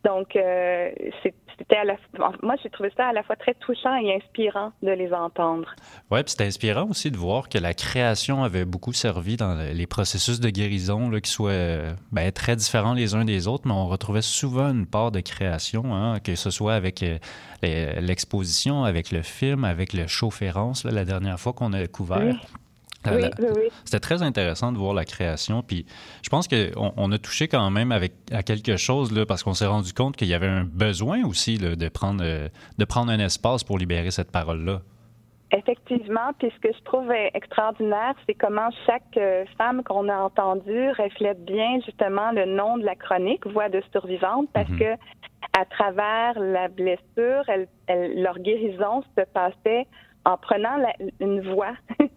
[0.04, 0.92] Donc, euh,
[1.24, 1.96] c'est- c'était à la
[2.44, 5.68] moi, j'ai trouvé ça à la fois très touchant et inspirant de les entendre.
[6.12, 9.72] Oui, puis c'était inspirant aussi de voir que la création avait beaucoup servi dans le-
[9.72, 13.68] les processus de guérison, là, qui soient euh, ben, très différents les uns des autres,
[13.68, 17.18] mais on retrouvait souvent une part de création, hein, que ce soit avec euh,
[18.02, 20.30] l'exposition, avec le film, avec le show
[20.86, 22.20] la dernière fois qu'on a couvert.
[22.20, 22.67] Oui.
[23.12, 23.70] La- oui, la- oui, oui.
[23.86, 25.62] C'était très intéressant de voir la création.
[25.64, 25.86] Puis
[26.24, 29.54] je pense qu'on on a touché quand même avec, à quelque chose, là, parce qu'on
[29.54, 33.12] s'est rendu compte qu'il y avait un besoin aussi là, de, prendre, euh, de prendre
[33.12, 34.82] un espace pour libérer cette parole-là.
[35.52, 40.90] Effectivement, puis ce que je trouve extraordinaire, c'est comment chaque euh, femme qu'on a entendue
[40.92, 44.80] reflète bien justement le nom de la chronique, Voix de survivante, parce Mhm.
[44.80, 44.92] que
[45.58, 49.88] à travers la blessure, elle, elle- leur guérison se passait
[50.26, 51.72] en prenant la- une voix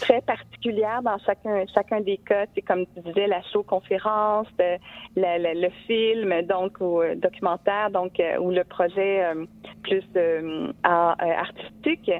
[0.00, 2.46] très particulière dans chacun chacun des cas.
[2.54, 4.76] C'est comme tu disais, la show conférence, euh,
[5.16, 9.44] la- la- le film, donc ou euh, documentaire, donc euh, ou le projet euh,
[9.82, 12.10] plus euh, art- euh, artistique.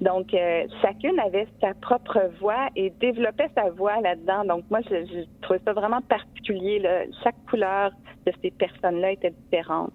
[0.00, 4.44] Donc, euh, chacune avait sa propre voix et développait sa voix là-dedans.
[4.44, 6.80] Donc, moi, je, je trouvais ça vraiment particulier.
[6.80, 7.04] là.
[7.22, 7.92] Chaque couleur
[8.26, 9.92] de ces personnes-là était différente.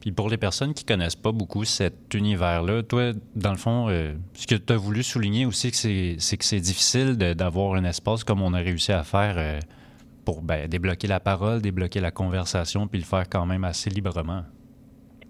[0.00, 4.12] Puis pour les personnes qui connaissent pas beaucoup cet univers-là, toi, dans le fond, euh,
[4.34, 8.40] ce que tu as voulu souligner aussi, c'est que c'est difficile d'avoir un espace comme
[8.42, 9.58] on a réussi à faire euh,
[10.24, 14.42] pour ben, débloquer la parole, débloquer la conversation, puis le faire quand même assez librement.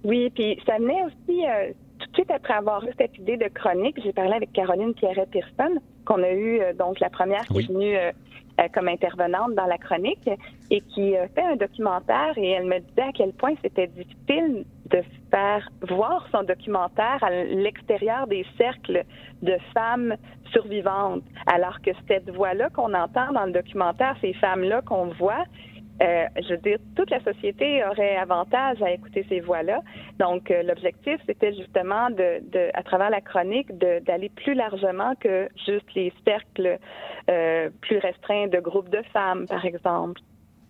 [0.04, 3.48] Oui, puis ça venait aussi, euh, tout de suite après avoir eu cette idée de
[3.48, 7.64] chronique, j'ai parlé avec Caroline Pierret-Pearson, qu'on a eu, donc la première qui Oui.
[7.68, 7.96] est venue
[8.74, 10.28] comme intervenante dans la chronique,
[10.70, 14.64] et qui euh, fait un documentaire, et elle me disait à quel point c'était difficile
[14.86, 19.04] de faire voir son documentaire à l'extérieur des cercles
[19.42, 20.16] de femmes
[20.50, 25.44] survivantes, alors que cette voix-là qu'on entend dans le documentaire, ces femmes-là qu'on voit,
[26.02, 29.80] euh, je veux dire, toute la société aurait avantage à écouter ces voix-là.
[30.18, 35.48] Donc, euh, l'objectif, c'était justement, de, de, à travers la chronique, d'aller plus largement que
[35.66, 36.78] juste les cercles
[37.30, 40.20] euh, plus restreints de groupes de femmes, par exemple.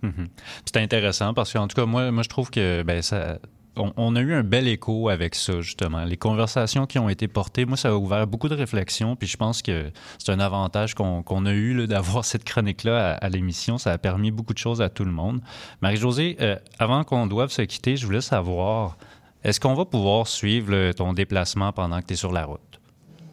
[0.03, 0.29] Mhm.
[0.65, 3.39] C'est intéressant parce qu'en tout cas, moi, moi je trouve que ben, ça,
[3.79, 6.05] on, a eu un bel écho avec ça, justement.
[6.05, 9.17] Les conversations qui ont été portées, moi, ça a ouvert beaucoup de réflexions.
[9.17, 13.79] Puis je pense que c'est un avantage qu'on a eu d'avoir cette chronique-là à, l'émission.
[13.79, 15.41] Ça a permis beaucoup de choses à tout le monde.
[15.81, 18.97] Marie-Josée, euh, avant qu'on doive se quitter, je voulais savoir,
[19.45, 22.69] est-ce qu'on va pouvoir suivre ton déplacement pendant que tu es sur la route?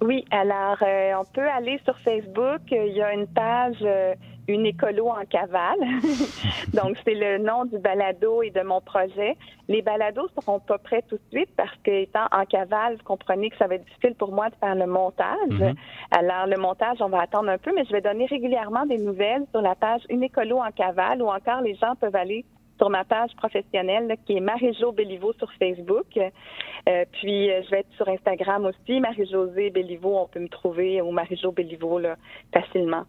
[0.02, 2.62] Oui, alors euh, on peut aller sur Facebook.
[2.72, 4.14] Il y a une page euh,
[4.48, 5.80] Une écolo en cavale.
[6.74, 9.36] Donc, c'est le nom du balado et de mon projet.
[9.68, 13.50] Les balados seront pas prêts tout de suite parce que, étant en cavale, vous comprenez
[13.50, 15.50] que ça va être difficile pour moi de faire le montage.
[15.50, 15.74] Mhm.
[16.12, 19.46] Alors, le montage, on va attendre un peu, mais je vais donner régulièrement des nouvelles
[19.52, 22.46] sur la page Une écolo en cavale ou encore les gens peuvent aller
[22.78, 26.06] sur ma page professionnelle là, qui est Marie-Jo Béliveau sur Facebook.
[26.18, 31.02] Euh, puis, euh, je vais être sur Instagram aussi, Marie-Josée Béliveau, on peut me trouver,
[31.02, 32.16] ou Marie-Jo Béliveau, là,
[32.54, 33.06] facilement.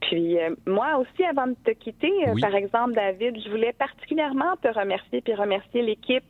[0.00, 4.56] Puis, euh, moi aussi, avant de te quitter, euh, par exemple, David, je voulais particulièrement
[4.62, 6.24] te remercier, puis remercier l'équipe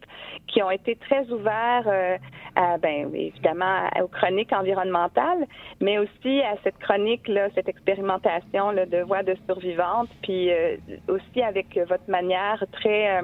[0.49, 2.17] qui ont été très ouverts euh,
[2.57, 5.47] à, ben, évidemment, aux chroniques environnementales,
[5.81, 11.43] mais aussi à cette chronique-là, cette expérimentation là, de voix de survivante, puis euh, aussi
[11.43, 13.23] avec euh, votre manière très...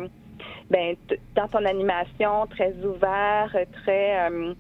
[0.71, 0.97] ben,
[1.35, 4.55] dans ton animation, très ouvert, très euh,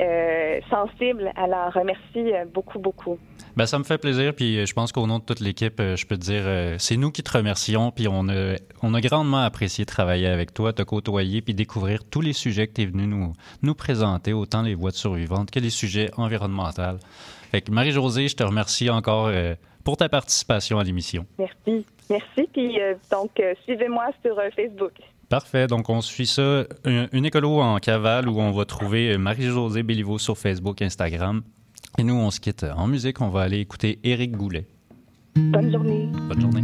[0.00, 1.32] euh, sensible.
[1.36, 3.18] Alors, merci euh, beaucoup, beaucoup.
[3.56, 6.16] Ben, ça me fait plaisir, puis je pense qu'au nom de toute l'équipe, je peux
[6.16, 10.28] te dire, c'est nous qui te remercions, puis on a, on a grandement apprécié travailler
[10.28, 13.74] avec toi, te côtoyer, puis découvrir tous les sujets que tu es venu nous, nous
[13.74, 16.98] présenter, autant les voies de survivantes que les sujets environnementaux.
[17.50, 19.28] Fait que Marie-Josée, je te remercie encore
[19.82, 21.26] pour ta participation à l'émission.
[21.36, 21.84] Merci.
[22.10, 22.48] Merci.
[22.52, 24.92] Puis, euh, donc, euh, suivez-moi sur euh, Facebook.
[25.28, 25.66] Parfait.
[25.66, 26.64] Donc, on suit ça.
[26.84, 31.42] Un- Une écolo en cavale où on va trouver Marie-Josée Béliveau sur Facebook, Instagram.
[31.98, 33.20] Et nous, on se quitte en musique.
[33.20, 34.66] On va aller écouter Éric Goulet.
[35.36, 36.08] Bonne journée.
[36.28, 36.62] Bonne journée.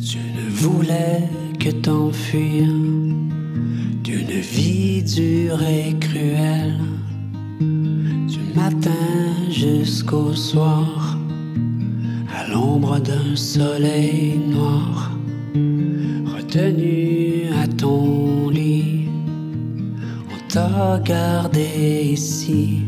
[0.00, 2.66] Tu ne voulais que t'enfuir
[4.02, 6.78] d'une vie dure et cruelle,
[7.60, 8.90] du matin
[9.50, 11.11] jusqu'au soir,
[12.52, 15.10] l'ombre d'un soleil noir,
[16.34, 19.08] retenu à ton lit.
[20.32, 21.68] On t'a gardé
[22.16, 22.82] ici,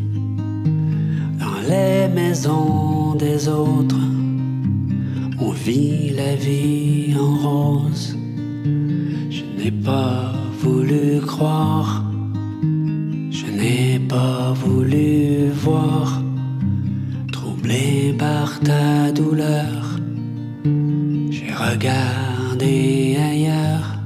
[1.43, 4.05] dans les maisons des autres.
[5.41, 8.17] On vit la vie en rose.
[9.37, 12.05] Je n'ai pas voulu croire.
[13.31, 16.24] Je n'ai pas voulu voir.
[17.75, 19.99] Troublé par ta douleur.
[21.31, 23.99] J'ai regardé ailleurs.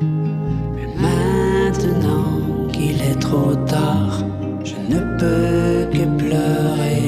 [0.00, 4.22] Mais maintenant qu'il est trop tard,
[4.64, 7.02] je ne peux que pleurer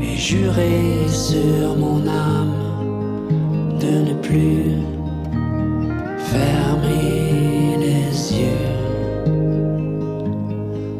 [0.00, 2.54] et jurer sur mon âme
[3.80, 4.76] de ne plus
[6.18, 8.66] fermer les yeux.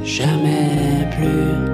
[0.02, 1.73] Jamais plus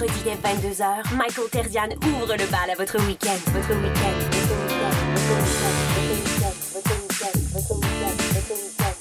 [0.00, 0.36] Les vendredis dès
[0.70, 3.36] 22h, Michael Terzian ouvre le bal à votre week-end.
[3.52, 4.16] Votre week-end.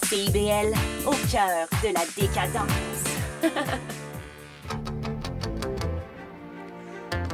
[0.03, 0.73] CIBL,
[1.05, 3.03] au cœur de la décadence.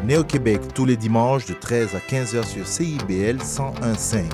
[0.04, 4.26] Néo-Québec tous les dimanches de 13 à 15h sur CIBL 101.5.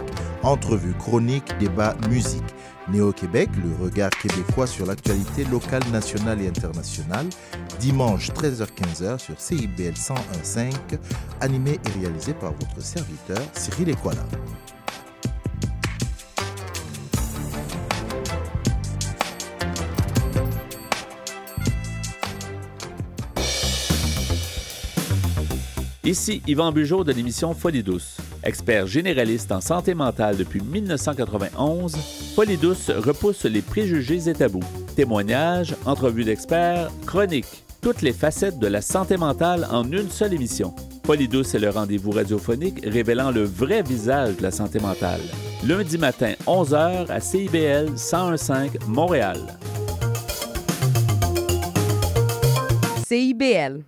[0.44, 2.44] Entrevue, chronique, débat, musique.
[2.90, 7.28] Néo-Québec, le regard québécois sur l'actualité locale, nationale et internationale.
[7.80, 10.74] Dimanche 13h-15h sur CIBL 101.5.
[11.40, 14.26] Animé et réalisé par votre serviteur Cyril Equala.
[26.04, 28.18] Ici Yvan Bugeaud de l'émission Folie douce.
[28.44, 31.96] Expert généraliste en santé mentale depuis 1991,
[32.36, 34.64] Folie douce repousse les préjugés et tabous.
[34.96, 40.74] Témoignages, entrevues d'experts, chroniques, toutes les facettes de la santé mentale en une seule émission.
[41.06, 45.22] Folie douce est le rendez-vous radiophonique révélant le vrai visage de la santé mentale.
[45.64, 48.52] Lundi matin, 11h à CIBL 1015
[48.88, 49.38] Montréal.
[53.08, 53.82] CIBL.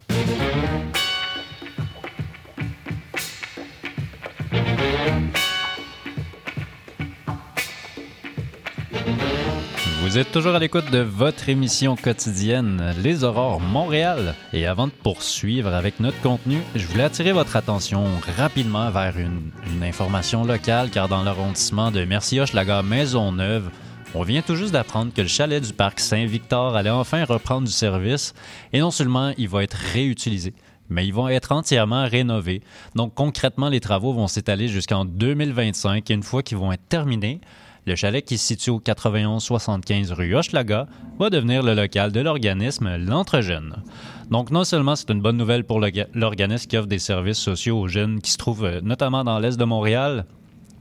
[10.13, 14.35] Vous êtes toujours à l'écoute de votre émission quotidienne Les Aurores Montréal.
[14.53, 18.05] Et avant de poursuivre avec notre contenu, je voulais attirer votre attention
[18.37, 19.51] rapidement vers une,
[19.81, 23.71] information locale car dans l'arrondissement de Mercy-Hochelaga Maisonneuve,
[24.13, 27.73] on vient tout juste d'apprendre que le chalet du parc Saint-Victor allait enfin reprendre du
[27.73, 28.35] service
[28.71, 30.53] et non seulement il va être réutilisé,
[30.89, 32.61] mais ils vont être entièrement rénovés.
[32.93, 37.41] Donc concrètement, les travaux vont s'étaler jusqu'en 2025 et une fois qu'ils vont être terminés,
[37.85, 40.87] le chalet qui se situe au 91-75 rue Hochelaga
[41.19, 43.83] va devenir le local de l'organisme L'Entre-Jeunes.
[44.31, 45.81] Donc non seulement c'est une bonne nouvelle pour
[46.13, 49.57] l'organisme qui offre des services sociaux aux jeunes qui se trouvent euh, notamment dans l'est
[49.57, 50.25] de Montréal,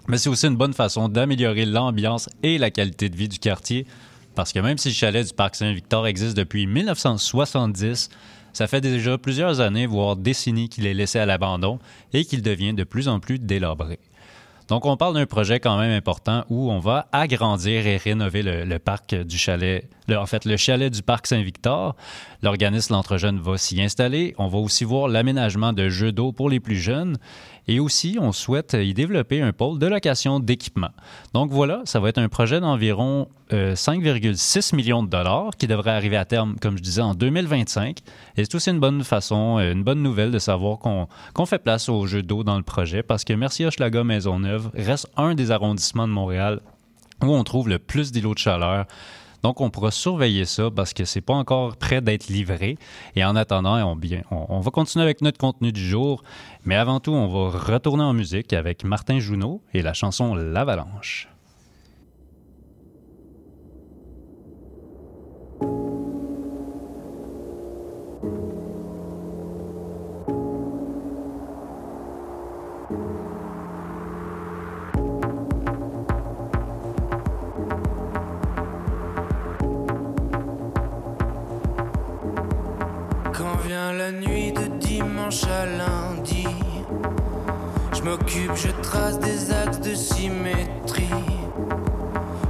[0.09, 3.87] mais c'est aussi une bonne façon d'améliorer l'ambiance et la qualité de vie du quartier.
[4.35, 8.09] Parce que même si le chalet du Parc Saint-Victor existe depuis 1970,
[8.53, 11.79] ça fait déjà plusieurs années, voire décennies qu'il est laissé à l'abandon
[12.13, 13.99] et qu'il devient de plus en plus délabré.
[14.73, 18.79] Donc, on parle d'un projet quand même important où on va agrandir et rénover le,
[18.79, 21.95] parc du chalet, le- en fait, le chalet du parc Saint-Victor.
[22.43, 24.35] L'organisme L'Entre-Jeunes va s'y installer.
[24.37, 27.17] On va aussi voir l'aménagement de jeux d'eau pour les plus jeunes.
[27.69, 30.91] Et aussi, on souhaite y développer un pôle de location d'équipement.
[31.35, 35.93] Donc voilà, ça va être un projet d'environ euh, 5,6 millions de dollars qui devrait
[35.93, 37.99] arriver à terme, comme je disais, en 2025.
[38.37, 41.61] Et c'est aussi une bonne façon, euh, une bonne nouvelle de savoir qu'on qu'on fait
[41.61, 45.53] place aux jeux d'eau dans le projet parce que Merci Hochelaga Maisonneuve reste un des
[45.53, 46.61] arrondissements de Montréal
[47.23, 48.87] où on trouve le plus d'îlots de chaleur.
[49.43, 52.77] Donc, on pourra surveiller ça parce que c'est pas encore prêt d'être livré.
[53.17, 53.99] Et en attendant,
[54.31, 56.23] on, va continuer avec notre contenu du jour.
[56.65, 61.32] Mais avant tout, on va retourner en musique avec Martin Junot et la chanson L'Avalanche.
[88.29, 91.09] Je trace des axes de symétrie.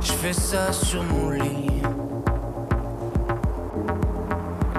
[0.00, 1.82] Je fais ça sur mon lit.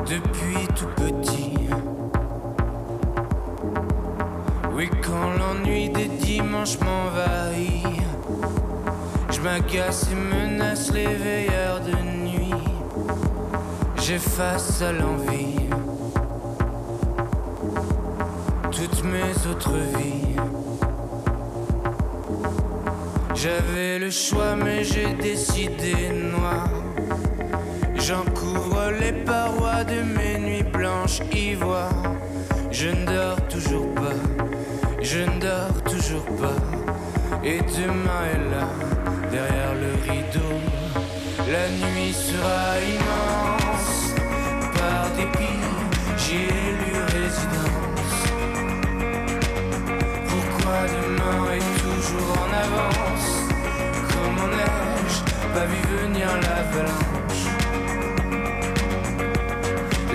[0.05, 1.67] Depuis tout petit.
[4.73, 7.85] Oui, quand l'ennui des dimanches m'envahit,
[9.31, 12.53] je m'agace et menace les veilleurs de nuit.
[13.97, 15.69] J'efface à l'envie
[18.71, 20.32] toutes mes autres vies.
[23.43, 26.69] J'avais le choix, mais j'ai décidé noir.
[27.95, 32.15] J'en couvre les parois de mes nuits blanches ivoires.
[32.71, 34.21] Je ne dors toujours pas,
[35.01, 36.61] je ne dors toujours pas.
[37.43, 38.65] Et demain est là,
[39.29, 40.55] derrière le rideau.
[41.51, 44.13] La nuit sera immense,
[44.77, 45.59] par dépit,
[46.17, 46.62] j'y ai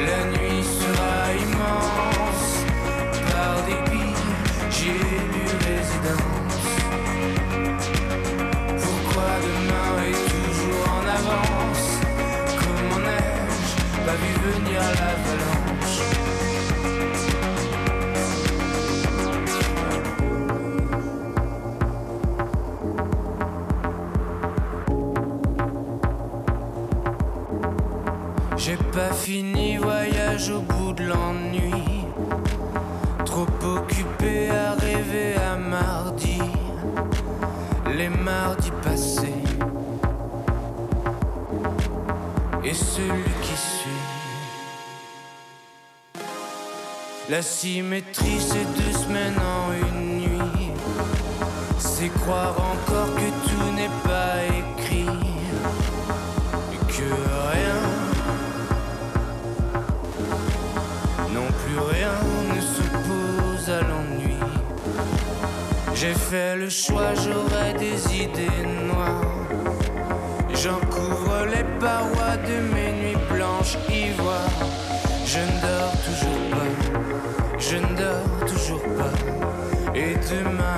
[0.07, 1.15] La nuit sera
[1.45, 2.47] immense.
[3.31, 4.15] Par dépit,
[4.71, 6.67] j'ai eu résidence.
[8.83, 11.87] Pourquoi demain est toujours en avance?
[12.59, 13.75] Comment n'ai-je
[14.07, 15.28] pas vu venir la fin?
[28.99, 31.85] pas fini, voyage au bout de l'ennui.
[33.25, 33.47] Trop
[33.77, 36.41] occupé à rêver à mardi,
[37.97, 39.45] les mardis passés.
[42.65, 44.05] Et celui qui suit.
[47.31, 50.73] La symétrie, c'est deux semaines en une nuit.
[51.79, 54.08] C'est croire encore que tout n'est pas
[66.01, 69.21] J'ai fait le choix, j'aurai des idées noires.
[70.55, 74.61] J'en couvre les parois de mes nuits blanches ivoires.
[75.27, 79.97] Je ne dors toujours pas, je ne dors toujours pas.
[79.97, 80.78] Et demain.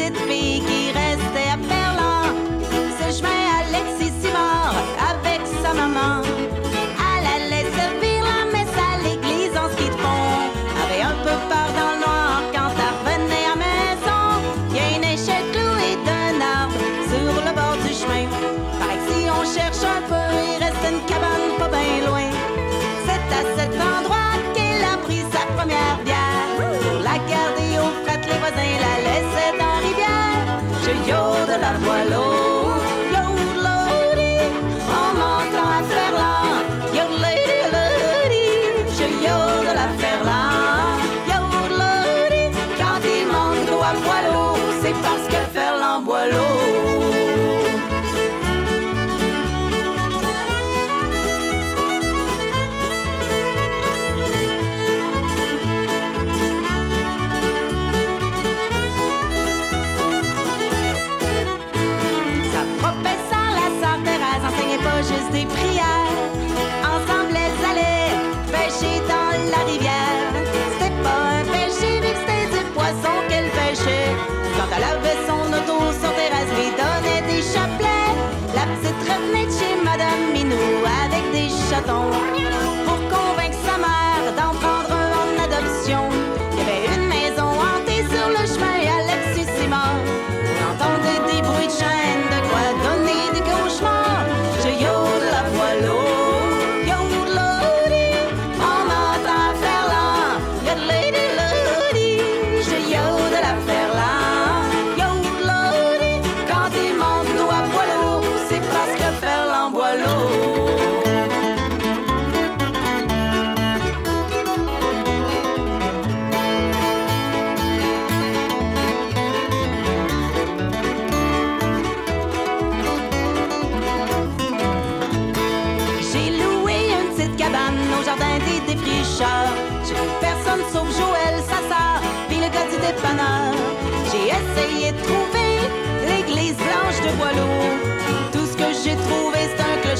[0.00, 0.77] It's speaking?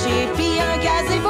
[0.04, 1.20] j'ai pris un gaz et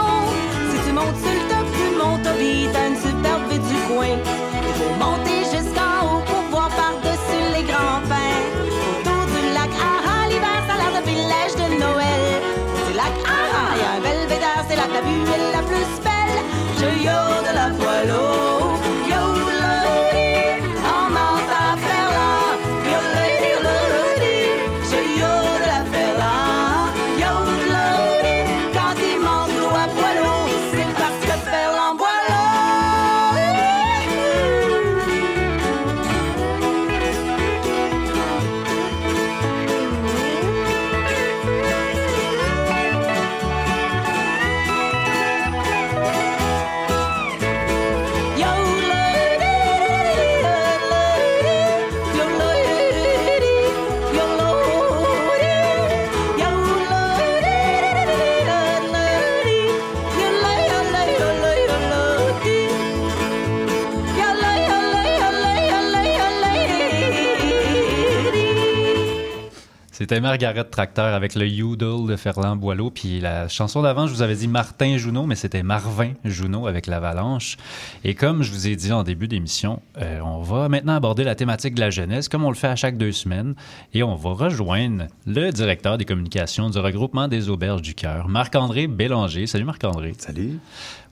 [70.08, 72.88] C'était Margaret Tracteur avec le Yoodle de Ferland Boileau.
[72.88, 76.86] Puis la chanson d'avant, je vous avais dit Martin Junot, mais c'était Marvin Junot avec
[76.86, 77.58] l'Avalanche.
[78.04, 81.34] Et comme je vous ai dit en début d'émission, euh, on va maintenant aborder la
[81.34, 83.54] thématique de la jeunesse, comme on le fait à chaque deux semaines.
[83.92, 88.86] Et on va rejoindre le directeur des communications du regroupement des Auberges du Cœur, Marc-André
[88.86, 89.46] Bélanger.
[89.46, 90.14] Salut Marc-André.
[90.16, 90.58] Salut.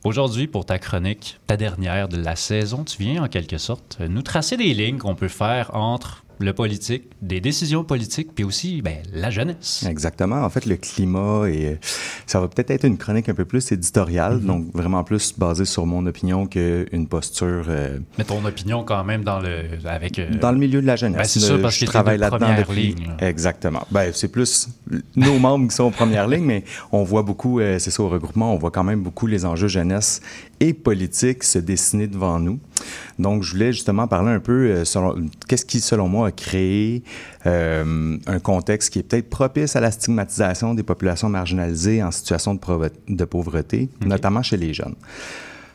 [0.04, 4.22] Aujourd'hui, pour ta chronique, ta dernière de la saison, tu viens en quelque sorte nous
[4.22, 8.98] tracer des lignes qu'on peut faire entre le politique, des décisions politiques, puis aussi ben,
[9.12, 9.84] la jeunesse.
[9.88, 10.42] Exactement.
[10.44, 11.78] En fait, le climat, et
[12.26, 14.46] ça va peut-être être une chronique un peu plus éditoriale, Mhm.
[14.46, 17.64] donc vraiment plus basée sur mon opinion qu'une posture...
[17.68, 20.96] euh, Mais ton opinion quand même dans le avec euh, Dans le milieu de la
[20.96, 21.34] jeunesse.
[21.34, 22.86] Ben, c'est Le- parce je que travaille de là-dedans depuis.
[22.94, 23.28] ligne, là.
[23.28, 23.86] Exactement.
[23.90, 24.68] Ben, c'est plus
[25.14, 28.08] nos membres qui sont en première ligne, mais on voit beaucoup, euh, c'est ça, au
[28.08, 30.20] regroupement, on voit quand même beaucoup les enjeux jeunesse
[30.60, 32.58] et politique se dessiner devant nous.
[33.18, 35.16] Donc, je voulais justement parler un peu, euh, selon-
[35.48, 37.02] qu'est-ce qui, selon moi, a créé
[37.46, 42.54] euh, un contexte qui est peut-être propice à la stigmatisation des populations marginalisées en situation
[42.54, 44.94] de, pauvre- de pauvreté, notamment chez les jeunes.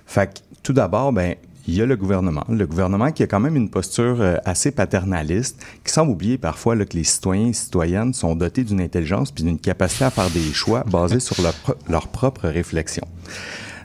[0.05, 1.35] Fait que, tout d'abord, ben,
[1.67, 2.43] il y a le gouvernement.
[2.49, 6.75] Le gouvernement qui a quand même une posture euh, assez paternaliste, qui semble oublier parfois
[6.75, 10.29] là, que les citoyens et citoyennes sont dotés d'une intelligence puis d'une capacité à faire
[10.31, 13.07] des choix basés sur leur, pro- leur propre réflexion.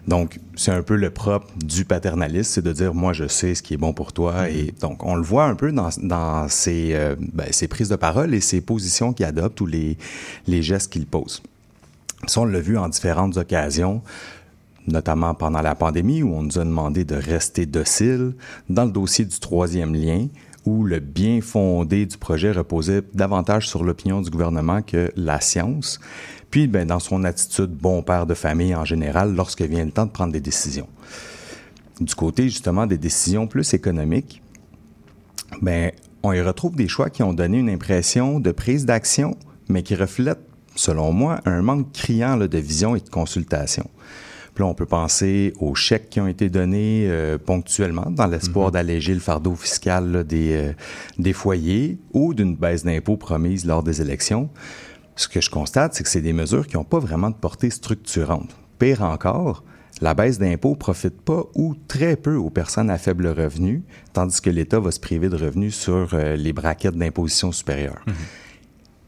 [0.06, 3.62] Donc, c'est un peu le propre du paternalisme, c'est de dire, moi, je sais ce
[3.62, 4.48] qui est bon pour toi.
[4.48, 7.96] Et donc, on le voit un peu dans, dans ses, euh, ben, ses prises de
[7.96, 9.98] parole et ses positions qu'il adopte ou les,
[10.46, 11.42] les gestes qu'il pose.
[12.26, 14.00] Ça, on l'a vu en différentes occasions,
[14.86, 18.34] notamment pendant la pandémie, où on nous a demandé de rester docile.
[18.70, 20.28] Dans le dossier du troisième lien,
[20.66, 26.00] où le bien fondé du projet reposait davantage sur l'opinion du gouvernement que la science.
[26.50, 30.06] Puis, ben, dans son attitude bon père de famille en général, lorsque vient le temps
[30.06, 30.88] de prendre des décisions.
[32.00, 34.42] Du côté, justement, des décisions plus économiques,
[35.62, 35.92] ben,
[36.22, 39.36] on y retrouve des choix qui ont donné une impression de prise d'action,
[39.68, 40.44] mais qui reflètent,
[40.74, 43.88] selon moi, un manque criant de vision et de consultation.
[44.56, 48.70] Puis là, on peut penser aux chèques qui ont été donnés euh, ponctuellement dans l'espoir
[48.70, 50.72] d'alléger le fardeau fiscal là, des, euh,
[51.18, 54.48] des foyers ou d'une baisse d'impôts promise lors des élections.
[55.14, 57.68] Ce que je constate, c'est que c'est des mesures qui n'ont pas vraiment de portée
[57.68, 58.56] structurante.
[58.78, 59.62] Pire encore,
[60.00, 63.82] la baisse d'impôts profite pas ou très peu aux personnes à faible revenu,
[64.14, 68.02] tandis que l'État va se priver de revenus sur euh, les braquettes d'imposition supérieure.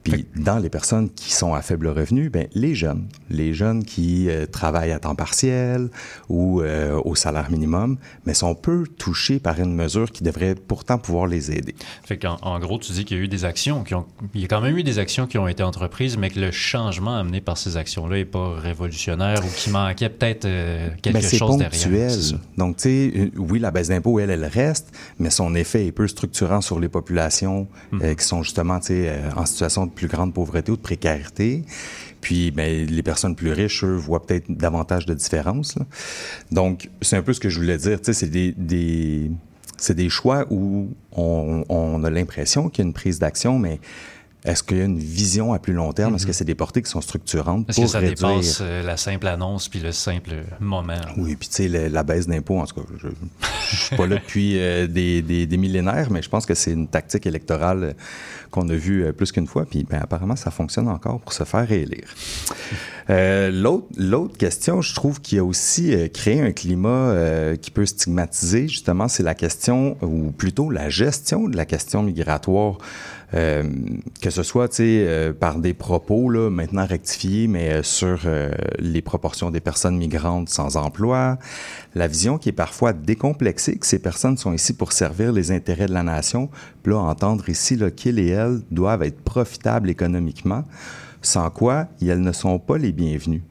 [0.05, 4.28] Puis dans les personnes qui sont à faible revenu, ben, les jeunes, les jeunes qui
[4.28, 5.90] euh, travaillent à temps partiel
[6.28, 10.99] ou euh, au salaire minimum, mais sont peu touchés par une mesure qui devrait pourtant
[10.99, 11.74] pouvoir les aider.
[12.05, 14.07] Fait qu'en en gros, tu dis qu'il y a eu des actions qui ont.
[14.34, 16.51] Il y a quand même eu des actions qui ont été entreprises, mais que le
[16.51, 21.36] changement amené par ces actions-là n'est pas révolutionnaire ou qu'il manquait peut-être euh, quelque c'est
[21.36, 21.90] chose ponctuel.
[21.90, 22.16] derrière.
[22.57, 25.92] Donc, tu sais, euh, oui, la baisse d'impôt, elle, elle reste, mais son effet est
[25.92, 29.90] peu structurant sur les populations euh, qui sont justement, tu sais, euh, en situation de
[29.99, 31.64] plus grande pauvreté ou de précarité.
[32.20, 35.76] Puis, ben, les personnes plus riches, eux, voient peut-être davantage de différences.
[36.53, 37.99] Donc, c'est un peu ce que je voulais dire.
[38.03, 39.30] C'est des, des,
[39.76, 43.80] c'est des choix où on, on a l'impression qu'il y a une prise d'action, mais
[44.45, 46.14] est-ce qu'il y a une vision à plus long terme?
[46.14, 47.64] Est-ce que c'est des portées qui sont structurantes Mhm.
[47.68, 48.28] Est-ce pour que ça réduire...
[48.28, 50.30] dépasse euh, la simple annonce puis le simple
[50.61, 50.95] moment?
[51.16, 53.09] Oui, puis tu sais, la baisse d'impôts, en tout cas, je
[53.70, 56.72] je suis pas là depuis euh, des, des- des millénaires, mais je pense que c'est
[56.72, 57.93] une tactique électorale euh,
[58.51, 61.45] qu'on a vue euh, plus qu'une fois, puis ben, apparemment, ça fonctionne encore pour se
[61.45, 62.14] faire réélire.
[63.11, 67.14] Euh, L'autre l'autre question, je trouve, qui a aussi créé un climat
[67.61, 72.76] qui peut stigmatiser, justement, c'est la question, ou plutôt la gestion de la question migratoire.
[73.34, 73.62] Euh,
[74.22, 79.02] que ce soit euh, par des propos là, maintenant rectifiés, mais euh, sur euh, les
[79.02, 81.38] proportions des personnes migrantes sans emploi,
[81.94, 85.86] la vision qui est parfois décomplexée, que ces personnes sont ici pour servir les intérêts
[85.86, 86.48] de la nation,
[86.82, 90.64] puis là, entendre ici là, qu'ils et elles doivent être profitables économiquement,
[91.20, 93.42] sans quoi elles ne sont pas les bienvenus.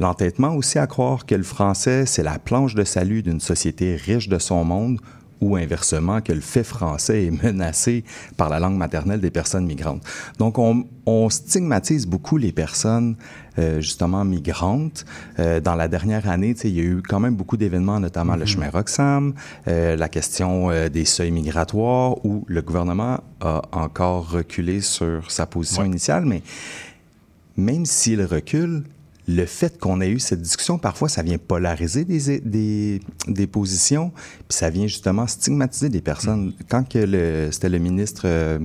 [0.00, 4.28] L'entêtement aussi à croire que le français, c'est la planche de salut d'une société riche
[4.28, 5.00] de son monde,
[5.40, 8.04] ou inversement que le fait français est menacé
[8.36, 10.02] par la langue maternelle des personnes migrantes.
[10.38, 13.16] Donc, on, on stigmatise beaucoup les personnes
[13.58, 15.04] euh, justement migrantes.
[15.38, 18.46] Euh, dans la dernière année, il y a eu quand même beaucoup d'événements, notamment le
[18.46, 19.34] chemin Roxham,
[19.66, 25.46] euh, la question euh, des seuils migratoires, où le gouvernement a encore reculé sur sa
[25.46, 26.42] position initiale, mais
[27.56, 28.84] même s'il recule,
[29.28, 34.10] le fait qu'on ait eu cette discussion, parfois, ça vient polariser des, des, des positions,
[34.48, 36.54] puis ça vient justement stigmatiser des personnes.
[36.70, 38.58] Quand que le, c'était le ministre euh,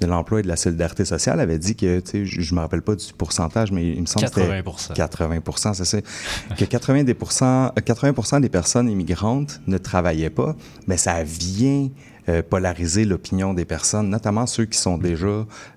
[0.00, 2.82] de l'Emploi et de la Solidarité sociale avait dit que, tu sais, je, me rappelle
[2.82, 4.94] pas du pourcentage, mais il me semble que c'était 80%.
[4.94, 5.98] 80 c'est ça,
[6.58, 10.56] que 80 des, pourcents- euh, 80 des personnes immigrantes ne travaillaient pas,
[10.88, 11.88] mais ça vient
[12.30, 15.26] euh, polariser l'opinion des personnes, notamment ceux qui sont déjà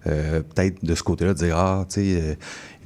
[0.07, 2.35] euh, peut-être de ce côté-là, dire ah, tu sais, euh,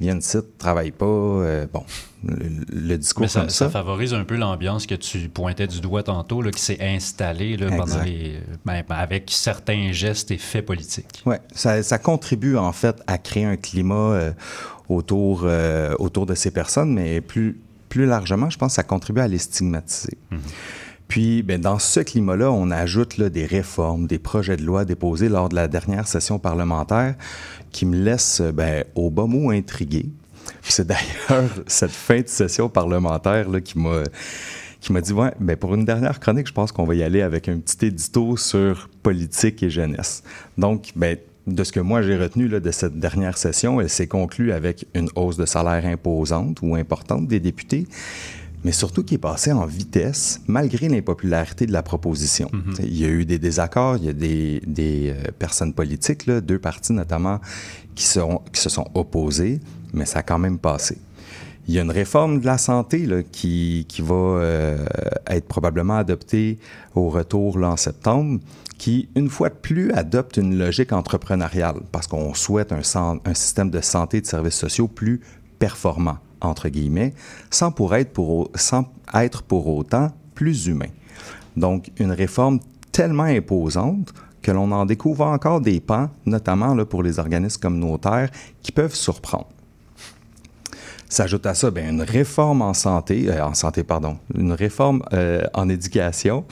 [0.00, 1.04] ils viennent ici, travaillent pas.
[1.06, 1.84] euh, bon,
[2.24, 2.36] le,
[2.72, 3.70] le discours Mais ça, comme ça ça.
[3.70, 7.68] favorise un peu l'ambiance que tu pointais du doigt tantôt, là, qui s'est installée là,
[7.76, 11.22] pendant les, ben, avec certains gestes et faits politiques.
[11.26, 14.32] Ouais, ça, ça contribue en fait à créer un climat
[14.88, 19.20] autour, euh, autour de ces personnes, mais plus, plus largement, je pense que ça contribue
[19.20, 20.16] à les stigmatiser.
[21.08, 25.30] Puis, ben, dans ce climat-là, on ajoute là, des réformes, des projets de loi déposés
[25.30, 27.14] lors de la dernière session parlementaire
[27.72, 30.06] qui me laissent ben, au bas mot intrigué.
[30.62, 34.02] C'est d'ailleurs cette fin de session parlementaire là, qui m'a
[34.80, 37.22] qui m'a dit ouais, ben pour une dernière chronique, je pense qu'on va y aller
[37.22, 40.22] avec un petit édito sur politique et jeunesse.
[40.56, 41.16] Donc, ben,
[41.48, 44.86] de ce que moi j'ai retenu là, de cette dernière session, elle s'est conclue avec
[44.94, 47.86] une hausse de salaire imposante ou importante des députés,
[48.64, 52.50] mais surtout qui est passée en vitesse malgré l'impopularité de la proposition.
[52.72, 56.26] T'sais, Il y a eu des désaccords, il y a des, des euh, personnes politiques,
[56.26, 57.40] là, deux partis notamment,
[57.94, 58.04] qui,
[58.52, 59.60] qui se sont opposés,
[59.92, 60.98] mais ça a quand même passé.
[61.66, 64.86] Il y a une réforme de la santé là, qui, qui va euh,
[65.26, 66.58] être probablement adoptée
[66.94, 68.40] au retour là, en septembre,
[68.78, 72.80] qui, une fois de plus, adopte une logique entrepreneuriale parce qu'on souhaite un,
[73.24, 75.20] un système de santé et de services sociaux plus
[75.58, 77.14] performant, entre guillemets,
[77.50, 78.84] sans, pour être, pour, sans
[79.14, 80.88] être pour autant plus humain.
[81.56, 82.60] Donc, une réforme
[82.92, 84.12] tellement imposante
[84.42, 88.30] que l'on en découvre encore des pans, notamment là, pour les organismes communautaires,
[88.62, 89.48] qui peuvent surprendre.
[91.08, 95.42] S'ajoute à ça ben, une réforme en santé, euh, en santé, pardon, une réforme euh,
[95.54, 96.44] en éducation,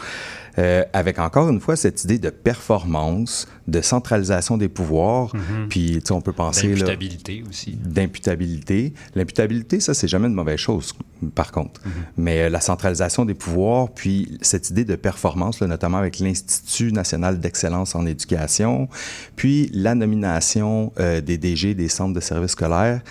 [0.59, 5.33] euh, avec encore une fois cette idée de performance, de centralisation des pouvoirs,
[5.69, 7.73] puis tu sais, on peut penser là, D'imputabilité aussi.
[7.73, 8.95] d'imputabilité.
[9.15, 10.95] L'imputabilité, ça, c'est jamais une mauvaise chose,
[11.35, 11.83] par contre.
[12.17, 16.91] Mais euh, la centralisation des pouvoirs, puis cette idée de performance, là, notamment avec l'Institut
[16.91, 18.89] national d'excellence en éducation,
[19.35, 23.03] puis la nomination euh, des DG des centres de services scolaires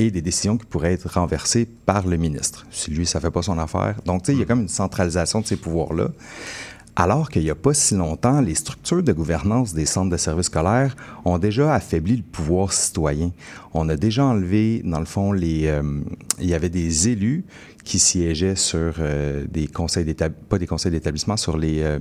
[0.00, 2.66] et des décisions qui pourraient être renversées par le ministre.
[2.70, 3.96] Si lui, ça fait pas son affaire.
[4.06, 6.08] Donc, tu sais, il y a comme une centralisation de ces pouvoirs-là.
[6.96, 10.46] Alors qu'il n'y a pas si longtemps, les structures de gouvernance des centres de services
[10.46, 13.30] scolaires ont déjà affaibli le pouvoir citoyen.
[13.74, 15.82] On a déjà enlevé, dans le fond, les, euh,
[16.40, 17.44] il y avait des élus
[17.84, 21.98] qui siégeaient sur euh, des conseils d'établissement, pas des conseils d'établissement, sur les, euh,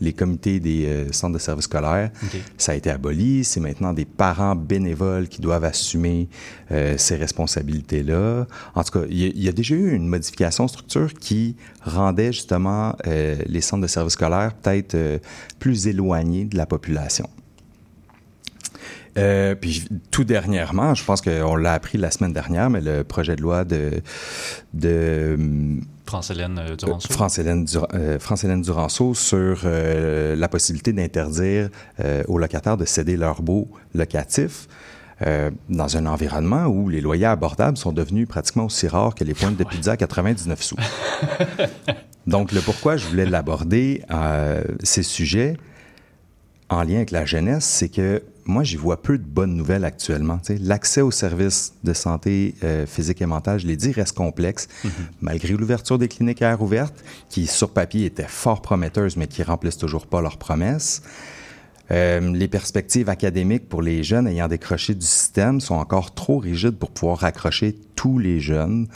[0.00, 2.10] les comités des euh, centres de services scolaires.
[2.56, 3.44] Ça a été aboli.
[3.44, 6.28] C'est maintenant des parents bénévoles qui doivent assumer
[6.70, 8.46] euh, ces responsabilités-là.
[8.74, 11.12] En tout cas, il y, a- il y a déjà eu une modification de structure
[11.14, 14.96] qui rendait justement euh, les centres de services scolaires peut-être
[15.58, 17.28] plus éloignés de la population.
[19.16, 23.34] Euh, puis tout dernièrement, je pense qu'on l'a appris la semaine dernière, mais le projet
[23.34, 24.00] de loi de,
[24.74, 27.12] de hum, France-Hélène euh, Duranceau?
[27.12, 31.68] France-Hélène Dur- euh, France-Hélène Duranceau sur euh, la possibilité d'interdire
[32.00, 34.68] euh, aux locataires de céder leurs baux locatifs
[35.26, 39.34] euh, dans un environnement où les loyers abordables sont devenus pratiquement aussi rares que les
[39.34, 40.76] pointes de pizza à 99 sous.
[42.26, 45.56] Donc, le pourquoi je voulais l'aborder, euh, ces sujets,
[46.70, 50.40] en lien avec la jeunesse, c'est que moi, j'y vois peu de bonnes nouvelles actuellement.
[50.60, 54.68] L'accès aux services de santé euh, physique et mentale, je l'ai dit, reste complexe,
[55.20, 59.42] malgré l'ouverture des cliniques à air ouverte, qui sur papier étaient fort prometteuses, mais qui
[59.42, 61.02] remplissent toujours pas leurs promesses.
[61.90, 66.76] Euh, les perspectives académiques pour les jeunes ayant décroché du système sont encore trop rigides
[66.76, 68.88] pour pouvoir raccrocher tous les jeunes,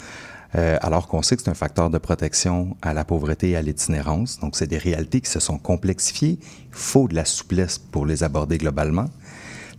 [0.55, 3.61] euh, alors qu'on sait que c'est un facteur de protection à la pauvreté et à
[3.61, 4.39] l'itinérance.
[4.39, 6.39] Donc, c'est des réalités qui se sont complexifiées.
[6.41, 9.09] Il faut de la souplesse pour les aborder globalement.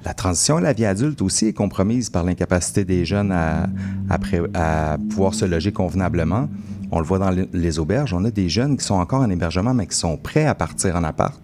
[0.04, 3.66] La transition à la vie adulte aussi est compromise par l'incapacité des jeunes à,
[4.10, 6.48] à pré- à pouvoir se loger convenablement.
[6.90, 8.12] On le voit dans les- auberges.
[8.12, 10.96] On a des jeunes qui sont encore en hébergement, mais qui sont prêts à partir
[10.96, 11.40] en appart.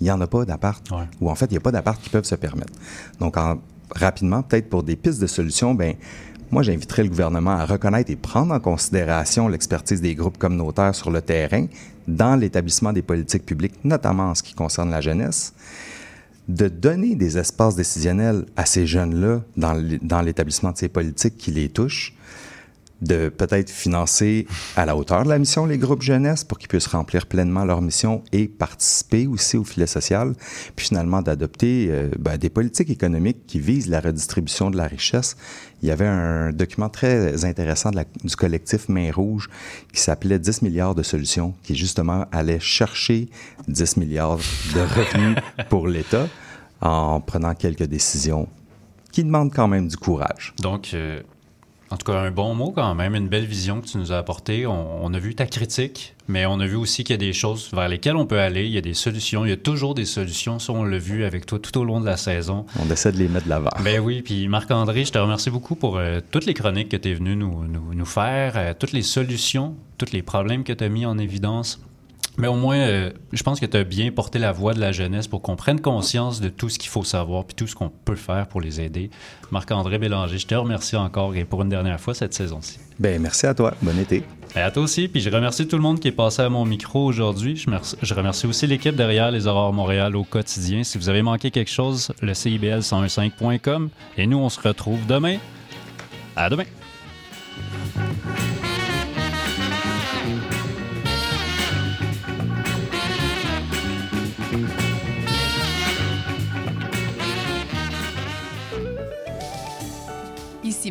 [0.00, 0.82] Il n'y en a pas d'appart.
[1.20, 2.72] Ou en fait, il n'y a pas d'appart qui peuvent se permettre.
[3.18, 3.58] Donc, en-
[3.94, 5.94] rapidement, peut-être pour des pistes de solutions, ben,
[6.52, 11.10] moi, j'inviterais le gouvernement à reconnaître et prendre en considération l'expertise des groupes communautaires sur
[11.10, 11.66] le terrain
[12.06, 15.52] dans l'établissement des politiques publiques, notamment en ce qui concerne la jeunesse
[16.48, 21.68] de donner des espaces décisionnels à ces jeunes-là dans l'établissement de ces politiques qui les
[21.68, 22.14] touchent,
[23.04, 26.86] de peut-être financer à la hauteur de la mission les groupes jeunesse pour qu'ils puissent
[26.86, 30.32] remplir pleinement leur mission et participer aussi au filet social,
[30.74, 35.36] puis finalement d'adopter euh, ben, des politiques économiques qui visent la redistribution de la richesse.
[35.84, 39.50] Il y avait un document très intéressant de la- du collectif Main Rouge
[39.92, 43.28] qui s'appelait 10 milliards de solutions, qui justement allait chercher
[43.68, 45.36] 10 milliards de revenus
[45.68, 46.26] pour l'État
[46.80, 48.48] en prenant quelques décisions
[49.12, 50.54] qui demandent quand même du courage.
[50.58, 51.20] Donc, euh,
[51.94, 54.18] En tout cas, un bon mot quand même, une belle vision que tu nous as
[54.18, 54.66] apportée.
[54.66, 57.32] On, on a vu ta critique, mais on a vu aussi qu'il y a des
[57.32, 58.64] choses vers lesquelles on peut aller.
[58.64, 59.44] Il y a des solutions.
[59.44, 60.58] Il y a toujours des solutions.
[60.58, 62.66] Ça, on l'a vu avec toi tout au long de la saison.
[62.84, 63.70] On essaie de les mettre de l'avant.
[63.84, 67.10] Ben oui, puis Marc-André, je te remercie beaucoup pour euh, toutes les chroniques que tu
[67.10, 70.82] es venu nous, nous, nous faire, euh, toutes les solutions, tous les problèmes que tu
[70.82, 71.80] as mis en évidence.
[72.36, 74.90] Mais au moins, euh, je pense que tu as bien porté la voix de la
[74.90, 77.90] jeunesse pour qu'on prenne conscience de tout ce qu'il faut savoir puis tout ce qu'on
[77.90, 79.10] peut faire pour les aider.
[79.52, 82.78] Marc-André Bélanger, je te remercie encore et pour une dernière fois cette saison-ci.
[82.98, 83.74] Ben merci à toi.
[83.82, 84.24] Bon été.
[84.56, 85.08] Et à toi aussi.
[85.08, 87.56] Puis je remercie tout le monde qui est passé à mon micro aujourd'hui.
[87.56, 87.70] Je,
[88.02, 90.82] je remercie aussi l'équipe derrière les Aurores Montréal au quotidien.
[90.82, 93.88] Si vous avez manqué quelque chose, le CIBL1015.com.
[94.16, 95.38] Et nous, on se retrouve demain.
[96.36, 96.64] À demain.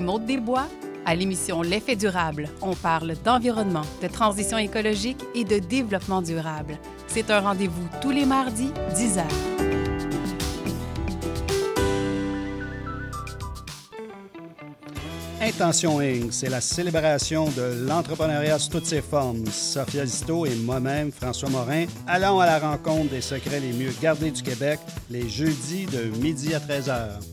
[0.03, 0.67] Maude Desbois.
[1.05, 6.77] À l'émission L'effet durable, on parle d'environnement, de transition écologique et de développement durable.
[7.07, 9.23] C'est un rendez-vous tous les mardis, 10 h.
[15.41, 19.45] Intention Inc., c'est la célébration de l'entrepreneuriat sous toutes ses formes.
[19.47, 24.31] Sophia Zito et moi-même, François Morin, allons à la rencontre des secrets les mieux gardés
[24.31, 24.79] du Québec
[25.09, 27.32] les jeudis de midi à 13h.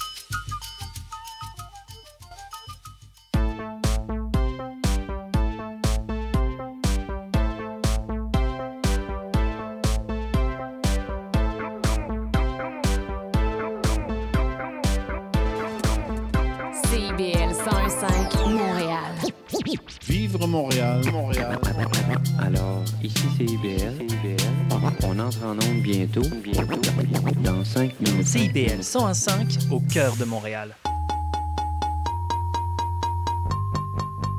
[20.31, 21.59] Vivre Montréal, Montréal.
[22.39, 23.97] Alors, ici c'est IBL.
[25.03, 26.21] On entre en onde bientôt.
[26.41, 26.79] Bientôt.
[27.43, 28.27] Dans 5 minutes.
[28.27, 30.73] CIBL 101.5 au cœur de Montréal.